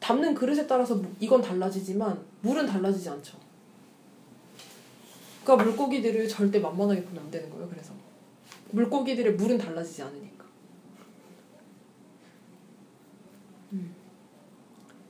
담는 0.00 0.34
그릇에 0.34 0.66
따라서 0.66 0.94
무- 0.96 1.08
이건 1.20 1.40
달라지지만 1.40 2.20
물은 2.42 2.66
달라지지 2.66 3.08
않죠. 3.08 3.38
그러니까 5.44 5.64
물고기들을 5.68 6.28
절대 6.28 6.58
만만하게 6.58 7.02
보면 7.04 7.24
안 7.24 7.30
되는 7.30 7.48
거예요. 7.50 7.68
그래서 7.68 7.92
물고기들의 8.72 9.34
물은 9.34 9.58
달라지지 9.58 10.02
않으니까. 10.02 10.44
음. 13.72 13.94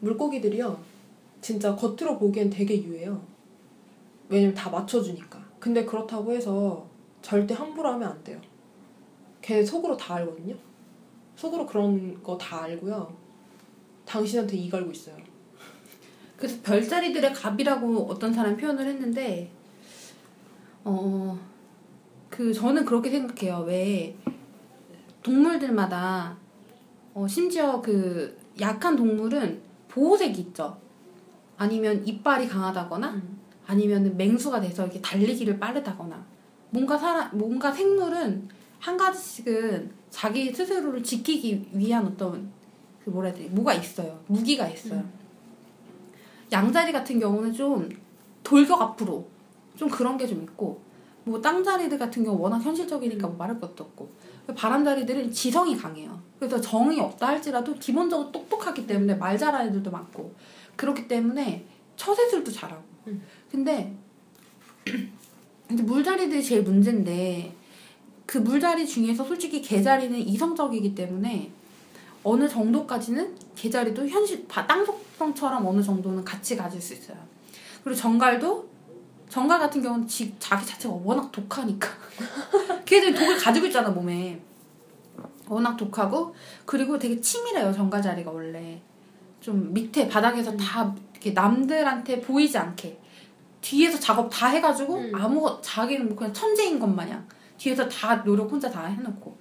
물고기들이요. 0.00 0.89
진짜 1.50 1.74
겉으로 1.74 2.16
보기엔 2.16 2.48
되게 2.48 2.80
유해요. 2.80 3.20
왜냐면 4.28 4.54
다 4.54 4.70
맞춰주니까. 4.70 5.44
근데 5.58 5.84
그렇다고 5.84 6.32
해서 6.32 6.86
절대 7.22 7.54
함부로 7.54 7.88
하면 7.88 8.08
안 8.08 8.22
돼요. 8.22 8.40
걔 9.42 9.64
속으로 9.64 9.96
다 9.96 10.14
알거든요. 10.14 10.54
속으로 11.34 11.66
그런 11.66 12.22
거 12.22 12.38
다 12.38 12.62
알고요. 12.62 13.12
당신한테 14.06 14.56
이 14.58 14.70
갈고 14.70 14.92
있어요. 14.92 15.16
그래서 16.36 16.56
별자리들의 16.62 17.32
갑이라고 17.34 18.06
어떤 18.08 18.32
사람 18.32 18.56
표현을 18.56 18.86
했는데 18.86 19.50
어 20.84 21.36
그 22.30 22.54
저는 22.54 22.84
그렇게 22.84 23.10
생각해요. 23.10 23.64
왜 23.66 24.16
동물들마다 25.24 26.38
어 27.12 27.26
심지어 27.26 27.82
그 27.82 28.38
약한 28.60 28.94
동물은 28.94 29.60
보호색이 29.88 30.40
있죠. 30.42 30.78
아니면 31.60 32.02
이빨이 32.06 32.48
강하다거나 32.48 33.20
아니면 33.66 34.16
맹수가 34.16 34.62
돼서 34.62 34.84
이렇게 34.84 34.98
달리기를 35.02 35.58
빠르다거나 35.60 36.24
뭔가 36.70 36.96
사람 36.96 37.36
뭔가 37.36 37.70
생물은 37.70 38.48
한 38.78 38.96
가지씩은 38.96 39.90
자기 40.08 40.50
스스로를 40.50 41.02
지키기 41.02 41.68
위한 41.72 42.06
어떤 42.06 42.50
그 43.04 43.10
뭐라 43.10 43.28
해야 43.28 43.36
되지 43.36 43.50
뭐가 43.50 43.74
있어요? 43.74 44.18
무기가 44.26 44.66
있어요. 44.66 45.04
양자리 46.50 46.92
같은 46.92 47.20
경우는 47.20 47.52
좀 47.52 47.90
돌격 48.42 48.80
앞으로 48.80 49.28
좀 49.76 49.86
그런 49.90 50.16
게 50.16 50.26
좀 50.26 50.42
있고 50.42 50.80
뭐 51.24 51.42
땅자리들 51.42 51.98
같은 51.98 52.24
경우 52.24 52.40
워낙 52.40 52.58
현실적이니까 52.60 53.26
뭐 53.26 53.36
말할 53.36 53.60
것도 53.60 53.84
없고 53.84 54.08
바람자리들은 54.56 55.30
지성이 55.30 55.76
강해요. 55.76 56.18
그래서 56.38 56.58
정이 56.58 56.98
없다 56.98 57.28
할지라도 57.28 57.74
기본적으로 57.74 58.32
똑똑하기 58.32 58.86
때문에 58.86 59.14
말 59.16 59.36
잘하는 59.36 59.68
애들도 59.68 59.90
많고 59.90 60.34
그렇기 60.76 61.09
때문에 61.09 61.64
처세술도 61.96 62.50
잘하고. 62.50 62.83
음. 63.09 63.22
근데 63.50 63.94
근데 65.68 65.83
물자리들이 65.83 66.42
제일 66.42 66.62
문제인데 66.62 67.54
그 68.26 68.38
물자리 68.38 68.87
중에서 68.87 69.24
솔직히 69.24 69.61
개자리는 69.61 70.16
이성적이기 70.18 70.94
때문에 70.94 71.50
어느 72.22 72.48
정도까지는 72.48 73.35
개자리도 73.56 74.06
현실 74.09 74.46
바- 74.46 74.66
땅 74.66 74.85
속성처럼 74.85 75.66
어느 75.66 75.83
정도는 75.83 76.24
같이 76.24 76.56
가질 76.56 76.80
수 76.80 76.94
있어요. 76.94 77.16
그리고 77.83 77.98
정갈도 77.98 78.68
정갈 79.28 79.59
같은 79.61 79.80
경우는 79.83 80.06
지, 80.06 80.35
자기 80.38 80.66
자체가 80.66 80.94
워낙 81.04 81.30
독하니까. 81.30 81.88
걔들이 82.85 83.14
독을 83.14 83.38
가지고 83.38 83.66
있잖아 83.66 83.88
몸에. 83.90 84.40
워낙 85.48 85.76
독하고. 85.76 86.35
그리고 86.66 86.98
되게 86.98 87.20
치밀해요 87.20 87.72
정갈 87.72 88.02
자리가 88.02 88.30
원래 88.30 88.80
좀 89.40 89.72
밑에 89.72 90.09
바닥에서 90.09 90.57
다 90.57 90.94
이렇게 91.12 91.33
남들한테 91.33 92.20
보이지 92.20 92.57
않게 92.59 93.00
뒤에서 93.61 93.98
작업 93.98 94.29
다 94.31 94.48
해가지고 94.48 94.96
음. 94.96 95.12
아무 95.14 95.59
자기는 95.62 96.09
뭐 96.09 96.16
그냥 96.16 96.33
천재인 96.33 96.79
것 96.79 96.87
마냥 96.87 97.26
뒤에서 97.59 97.88
다 97.88 98.22
노력 98.24 98.50
혼자 98.50 98.70
다 98.70 98.87
해놓고 98.87 99.37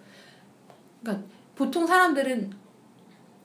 그러니까 1.01 1.25
보통 1.55 1.85
사람들은 1.87 2.51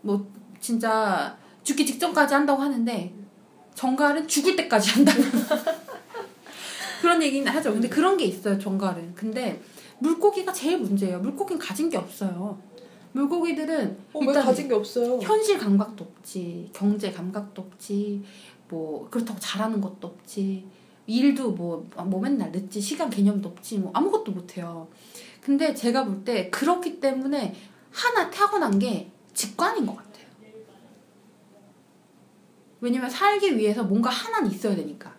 뭐 0.02 0.26
진짜 0.60 1.36
죽기 1.62 1.86
직전까지 1.86 2.34
한다고 2.34 2.62
하는데 2.62 3.14
정갈은 3.74 4.28
죽을 4.28 4.56
때까지 4.56 4.90
한다고 4.90 5.22
그런 7.00 7.22
얘기는 7.22 7.46
하죠. 7.52 7.72
근데 7.72 7.88
그런 7.88 8.16
게 8.16 8.24
있어요, 8.24 8.58
정갈은. 8.58 9.14
근데 9.14 9.60
물고기가 9.98 10.52
제일 10.52 10.78
문제예요. 10.78 11.18
물고기는 11.20 11.60
가진 11.60 11.90
게 11.90 11.98
없어요. 11.98 12.58
물고기들은 13.14 13.96
어, 14.12 14.18
왜 14.18 14.26
일단 14.26 14.44
가진 14.44 14.68
게 14.68 14.74
없어요? 14.74 15.18
현실 15.20 15.56
감각도 15.56 16.04
없지, 16.04 16.70
경제 16.72 17.12
감각도 17.12 17.62
없지, 17.62 18.22
뭐 18.68 19.08
그렇다고 19.08 19.38
잘하는 19.38 19.80
것도 19.80 20.08
없지, 20.08 20.66
일도 21.06 21.52
뭐, 21.52 21.86
뭐 22.06 22.20
맨날 22.20 22.50
늦지, 22.50 22.80
시간 22.80 23.08
개념도 23.08 23.48
없지, 23.50 23.78
뭐 23.78 23.92
아무것도 23.94 24.32
못해요. 24.32 24.88
근데 25.40 25.72
제가 25.74 26.04
볼 26.04 26.24
때 26.24 26.50
그렇기 26.50 26.98
때문에 27.00 27.54
하나 27.92 28.30
타고난 28.30 28.78
게 28.78 29.10
직관인 29.32 29.86
것 29.86 29.94
같아요. 29.96 30.26
왜냐면 32.80 33.08
살기 33.08 33.56
위해서 33.56 33.84
뭔가 33.84 34.10
하나는 34.10 34.50
있어야 34.50 34.74
되니까. 34.74 35.14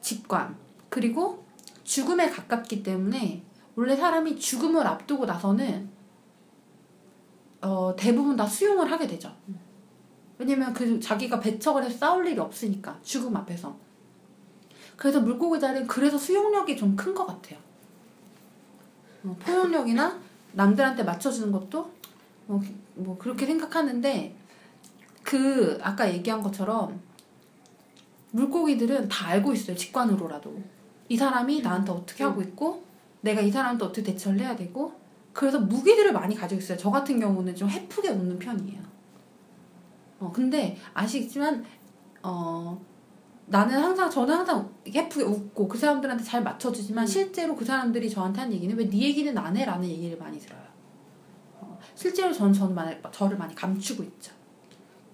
직관. 0.00 0.56
그리고 0.88 1.44
죽음에 1.84 2.28
가깝기 2.28 2.82
때문에 2.82 3.42
원래 3.76 3.94
사람이 3.94 4.36
죽음을 4.36 4.84
앞두고 4.84 5.26
나서는 5.26 5.95
어, 7.66 7.94
대부분 7.96 8.36
다 8.36 8.46
수용을 8.46 8.90
하게 8.90 9.06
되죠. 9.08 9.34
왜냐면 10.38 10.72
그 10.72 11.00
자기가 11.00 11.40
배척을 11.40 11.82
해서 11.82 11.98
싸울 11.98 12.26
일이 12.26 12.38
없으니까 12.38 12.96
죽음 13.02 13.36
앞에서. 13.36 13.76
그래서 14.96 15.20
물고기 15.20 15.58
자리는 15.58 15.86
그래서 15.88 16.16
수용력이 16.16 16.76
좀 16.76 16.94
큰 16.96 17.12
것 17.14 17.26
같아요. 17.26 17.58
어, 19.24 19.36
포용력이나 19.40 20.18
남들한테 20.52 21.02
맞춰주는 21.02 21.50
것도 21.50 21.90
뭐, 22.46 22.62
뭐 22.94 23.18
그렇게 23.18 23.44
생각하는데 23.46 24.36
그 25.24 25.78
아까 25.82 26.08
얘기한 26.12 26.40
것처럼 26.42 27.00
물고기들은 28.30 29.08
다 29.08 29.26
알고 29.28 29.52
있어요 29.52 29.76
직관으로라도 29.76 30.62
이 31.08 31.16
사람이 31.16 31.62
나한테 31.62 31.90
어떻게 31.90 32.22
하고 32.22 32.42
있고 32.42 32.84
내가 33.22 33.40
이 33.40 33.50
사람한테 33.50 33.84
어떻게 33.84 34.02
대처를 34.04 34.38
해야 34.38 34.54
되고 34.54 34.92
그래서 35.36 35.60
무기들을 35.60 36.12
많이 36.12 36.34
가지고 36.34 36.60
있어요 36.60 36.78
저 36.78 36.90
같은 36.90 37.20
경우는 37.20 37.54
좀 37.54 37.68
해프게 37.68 38.08
웃는 38.08 38.38
편이에요 38.38 38.80
어 40.18 40.32
근데 40.32 40.78
아시겠지만 40.94 41.62
어 42.22 42.80
나는 43.44 43.78
항상 43.78 44.08
저는 44.10 44.34
항상 44.34 44.68
예쁘게 44.86 45.24
웃고 45.24 45.68
그 45.68 45.76
사람들한테 45.78 46.24
잘 46.24 46.42
맞춰주지만 46.42 47.04
음. 47.04 47.06
실제로 47.06 47.54
그 47.54 47.64
사람들이 47.64 48.08
저한테 48.10 48.40
한 48.40 48.52
얘기는 48.52 48.74
왜 48.76 48.88
네 48.88 48.98
얘기는 49.02 49.36
안 49.38 49.56
해 49.56 49.64
라는 49.64 49.86
얘기를 49.88 50.18
많이 50.18 50.38
들어요. 50.38 50.62
어, 51.60 51.78
실제로 51.94 52.32
저는 52.32 52.52
저는 52.52 52.74
많이, 52.74 52.96
저를 53.12 53.36
많이 53.36 53.54
감추고 53.54 54.02
있죠. 54.02 54.32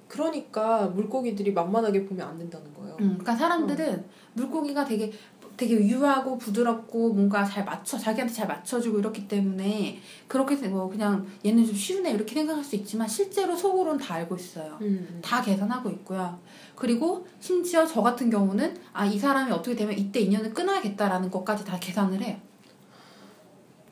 그러니까 0.09 0.87
물고기들이 0.89 1.53
만만하게 1.53 2.07
보면 2.07 2.27
안 2.27 2.39
된다는 2.39 2.73
거예요. 2.75 2.95
음, 3.01 3.19
그러니까 3.19 3.35
사람들은 3.37 4.05
물고기가 4.35 4.85
되게 4.85 5.11
되게 5.57 5.75
유하고 5.87 6.39
부드럽고 6.39 7.13
뭔가 7.13 7.45
잘 7.45 7.65
맞춰 7.65 7.99
자기한테 7.99 8.33
잘 8.33 8.47
맞춰주고 8.49 8.99
이렇기 8.99 9.29
때문에 9.29 10.01
그렇게 10.27 10.57
생- 10.57 10.73
뭐 10.73 10.89
그냥 10.89 11.27
얘는 11.45 11.65
좀 11.65 11.75
쉬우네 11.75 12.13
이렇게 12.13 12.35
생각할 12.35 12.65
수 12.65 12.75
있지만 12.77 13.07
실제로 13.07 13.55
속으로는 13.57 13.99
다 14.01 14.15
알고 14.15 14.35
있어요. 14.37 14.79
음. 14.81 15.21
다 15.23 15.41
계산하고 15.43 15.91
있고요. 15.91 16.39
그리고 16.75 17.27
심지어 17.41 17.87
저 17.87 18.03
같은 18.03 18.31
경우는 18.31 18.77
아 18.93 19.07
이 19.07 19.19
사람이 19.19 19.53
어떻게 19.53 19.77
되면 19.77 19.97
이때 19.97 20.21
인연을 20.21 20.53
끊어야겠다라는 20.55 21.31
것까지 21.31 21.65
다 21.65 21.79
계산을 21.79 22.21
해요. 22.23 22.37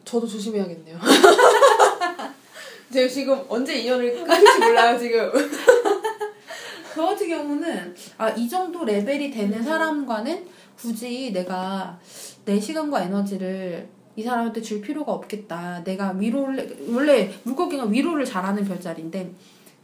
저도 0.04 0.26
조심해야겠네요. 0.26 0.98
제가 2.92 3.08
지금 3.08 3.40
언제 3.48 3.76
인연을 3.78 4.24
끊을지 4.24 4.58
몰라요 4.58 4.98
지금. 4.98 5.30
저 6.94 7.06
같은 7.06 7.28
경우는 7.28 7.94
아 8.18 8.30
이 8.30 8.48
정도 8.48 8.84
레벨이 8.84 9.30
되는 9.30 9.62
사람과는 9.62 10.44
굳이 10.80 11.30
내가 11.32 11.98
내 12.44 12.58
시간과 12.58 13.02
에너지를 13.02 13.88
이 14.16 14.22
사람한테 14.22 14.62
줄 14.62 14.80
필요가 14.80 15.12
없겠다. 15.12 15.84
내가 15.84 16.12
위로를 16.12 16.86
원래 16.88 17.30
물고기가 17.44 17.84
위로를 17.84 18.24
잘하는 18.24 18.64
별자리인데 18.64 19.34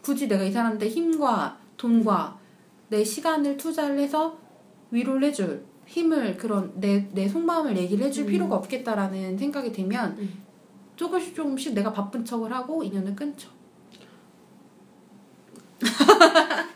굳이 0.03 0.27
내가 0.27 0.43
이 0.45 0.51
사람한테 0.51 0.89
힘과 0.89 1.59
돈과 1.77 2.39
내 2.89 3.05
시간을 3.05 3.57
투자를 3.57 3.99
해서 3.99 4.39
위로를 4.91 5.29
해줄 5.29 5.65
힘을 5.87 6.37
그런 6.37 6.73
내 6.81 7.09
내 7.13 7.29
속마음을 7.29 7.77
얘기를 7.77 8.05
해줄 8.07 8.25
음. 8.25 8.29
필요가 8.29 8.57
없겠다라는 8.57 9.39
생각이 9.39 9.73
들면 9.73 10.17
음. 10.19 10.43
조금씩 10.97 11.35
조금씩 11.35 11.75
내가 11.75 11.93
바쁜 11.93 12.25
척을 12.25 12.53
하고 12.53 12.83
인연을 12.83 13.15
끊죠. 13.15 13.51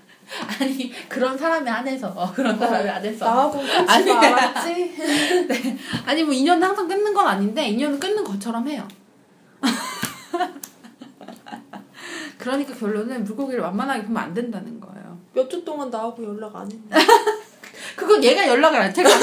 그런 1.20 1.36
사람이 1.36 1.68
안에서 1.68 2.08
어, 2.16 2.32
그런 2.34 2.58
사람이 2.58 2.88
안에서 2.88 3.26
나하고 3.26 3.58
끊지. 3.60 4.10
말았지. 4.14 4.96
아니 6.06 6.24
뭐 6.24 6.32
인연을 6.32 6.66
항상 6.66 6.88
끊는 6.88 7.12
건 7.12 7.26
아닌데 7.26 7.68
인연을 7.68 8.00
끊는 8.00 8.24
것처럼 8.24 8.66
해요. 8.66 8.88
그러니까 12.38 12.74
결론은 12.74 13.22
물고기를 13.24 13.60
완만하게 13.62 14.04
보면 14.06 14.22
안 14.22 14.32
된다는 14.32 14.80
거예요. 14.80 15.18
몇 15.34 15.46
주 15.50 15.62
동안 15.62 15.90
나하고 15.90 16.24
연락 16.24 16.56
안 16.56 16.62
했네. 16.72 16.88
그건 17.96 18.24
얘가 18.24 18.48
연락을 18.48 18.80
안. 18.80 18.94
제가 18.94 19.10
안- 19.12 19.20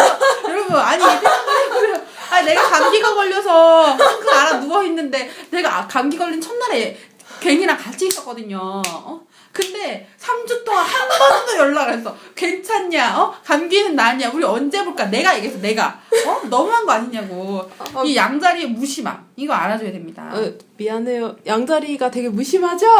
여러분 0.51 0.75
아니. 0.75 1.03
아 1.03 2.41
내가 2.43 2.61
감기가 2.69 3.15
걸려서 3.15 3.97
그 3.97 4.29
알아 4.29 4.59
누워 4.59 4.83
있는데 4.83 5.31
내가 5.49 5.79
아- 5.79 5.87
감기 5.87 6.15
걸린 6.15 6.39
첫날에 6.39 6.95
괜히랑 7.39 7.75
같이 7.75 8.05
있었거든요. 8.07 8.83
어? 8.87 9.26
근데 9.57 10.07
3주 10.19 10.63
동안 10.63 10.85
한 10.85 11.09
번도 11.09 11.57
연락을 11.57 11.93
안 11.93 11.97
했어. 11.97 12.15
괜찮냐? 12.35 13.19
어? 13.19 13.33
감기는 13.43 13.95
나냐? 13.95 14.29
우리 14.29 14.43
언제 14.43 14.85
볼까? 14.85 15.05
내가 15.05 15.35
얘기했어. 15.35 15.59
내가. 15.59 15.99
어? 16.27 16.41
너무한 16.47 16.85
거 16.85 16.91
아니냐고. 16.91 17.67
아, 17.79 18.03
이 18.05 18.15
양자리의 18.15 18.67
무심함. 18.67 19.27
이거 19.35 19.53
알아줘야 19.53 19.91
됩니다. 19.91 20.29
어, 20.31 20.53
미안해요. 20.77 21.37
양자리가 21.47 22.11
되게 22.11 22.29
무심하죠? 22.29 22.85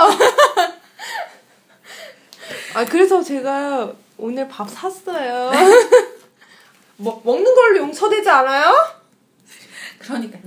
아, 2.74 2.86
그래서 2.86 3.22
제가 3.22 3.94
오늘 4.18 4.48
밥 4.48 4.68
샀어요. 4.68 5.52
뭐, 6.98 7.22
먹는 7.24 7.54
걸로 7.54 7.78
용서되지 7.78 8.28
않아요? 8.28 8.74
그러니까요. 10.00 10.42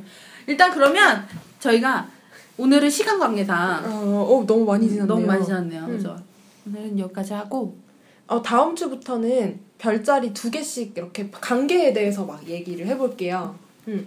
일단 0.48 0.72
그러면 0.72 1.28
저희가 1.60 2.08
오늘은 2.60 2.90
시간 2.90 3.18
관계상 3.18 3.84
어, 3.86 4.22
어, 4.22 4.46
너무 4.46 4.66
많이 4.66 4.86
지났네요. 4.86 5.06
너무 5.06 5.26
많이 5.26 5.42
지났네요. 5.42 5.84
음. 5.84 5.96
그죠? 5.96 6.16
오늘은 6.66 6.98
여기까지 6.98 7.32
하고 7.32 7.78
어, 8.26 8.42
다음 8.42 8.76
주부터는 8.76 9.60
별자리 9.78 10.34
두 10.34 10.50
개씩 10.50 10.92
이렇게 10.94 11.30
관계에 11.30 11.94
대해서 11.94 12.26
막 12.26 12.46
얘기를 12.46 12.86
해볼게요. 12.86 13.56
음. 13.88 14.06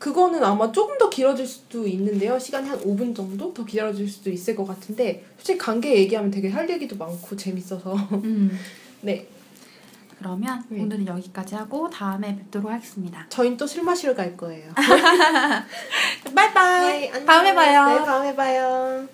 그거는 0.00 0.42
아마 0.42 0.72
조금 0.72 0.98
더 0.98 1.08
길어질 1.08 1.46
수도 1.46 1.86
있는데요. 1.86 2.36
시간이 2.36 2.68
한 2.68 2.76
5분 2.80 3.14
정도 3.14 3.54
더 3.54 3.64
길어질 3.64 4.08
수도 4.08 4.30
있을 4.30 4.56
것 4.56 4.66
같은데, 4.66 5.24
솔직히 5.36 5.58
관계 5.58 5.96
얘기하면 5.96 6.32
되게 6.32 6.48
할 6.48 6.68
얘기도 6.68 6.96
많고 6.96 7.36
재밌어서. 7.36 7.94
음. 7.94 8.50
네. 9.00 9.28
그러면 10.22 10.62
네. 10.68 10.80
오늘은 10.80 11.06
여기까지 11.08 11.56
하고 11.56 11.90
다음에 11.90 12.36
뵙도록 12.36 12.70
하겠습니다. 12.70 13.26
저희는 13.28 13.56
또 13.56 13.66
술 13.66 13.82
마시러 13.82 14.14
갈 14.14 14.36
거예요. 14.36 14.70
바이바이. 16.34 17.10
네. 17.10 17.24
다음에 17.24 17.52
봐요. 17.54 17.86
네, 17.98 18.04
다음에 18.04 18.36
봐요. 18.36 19.08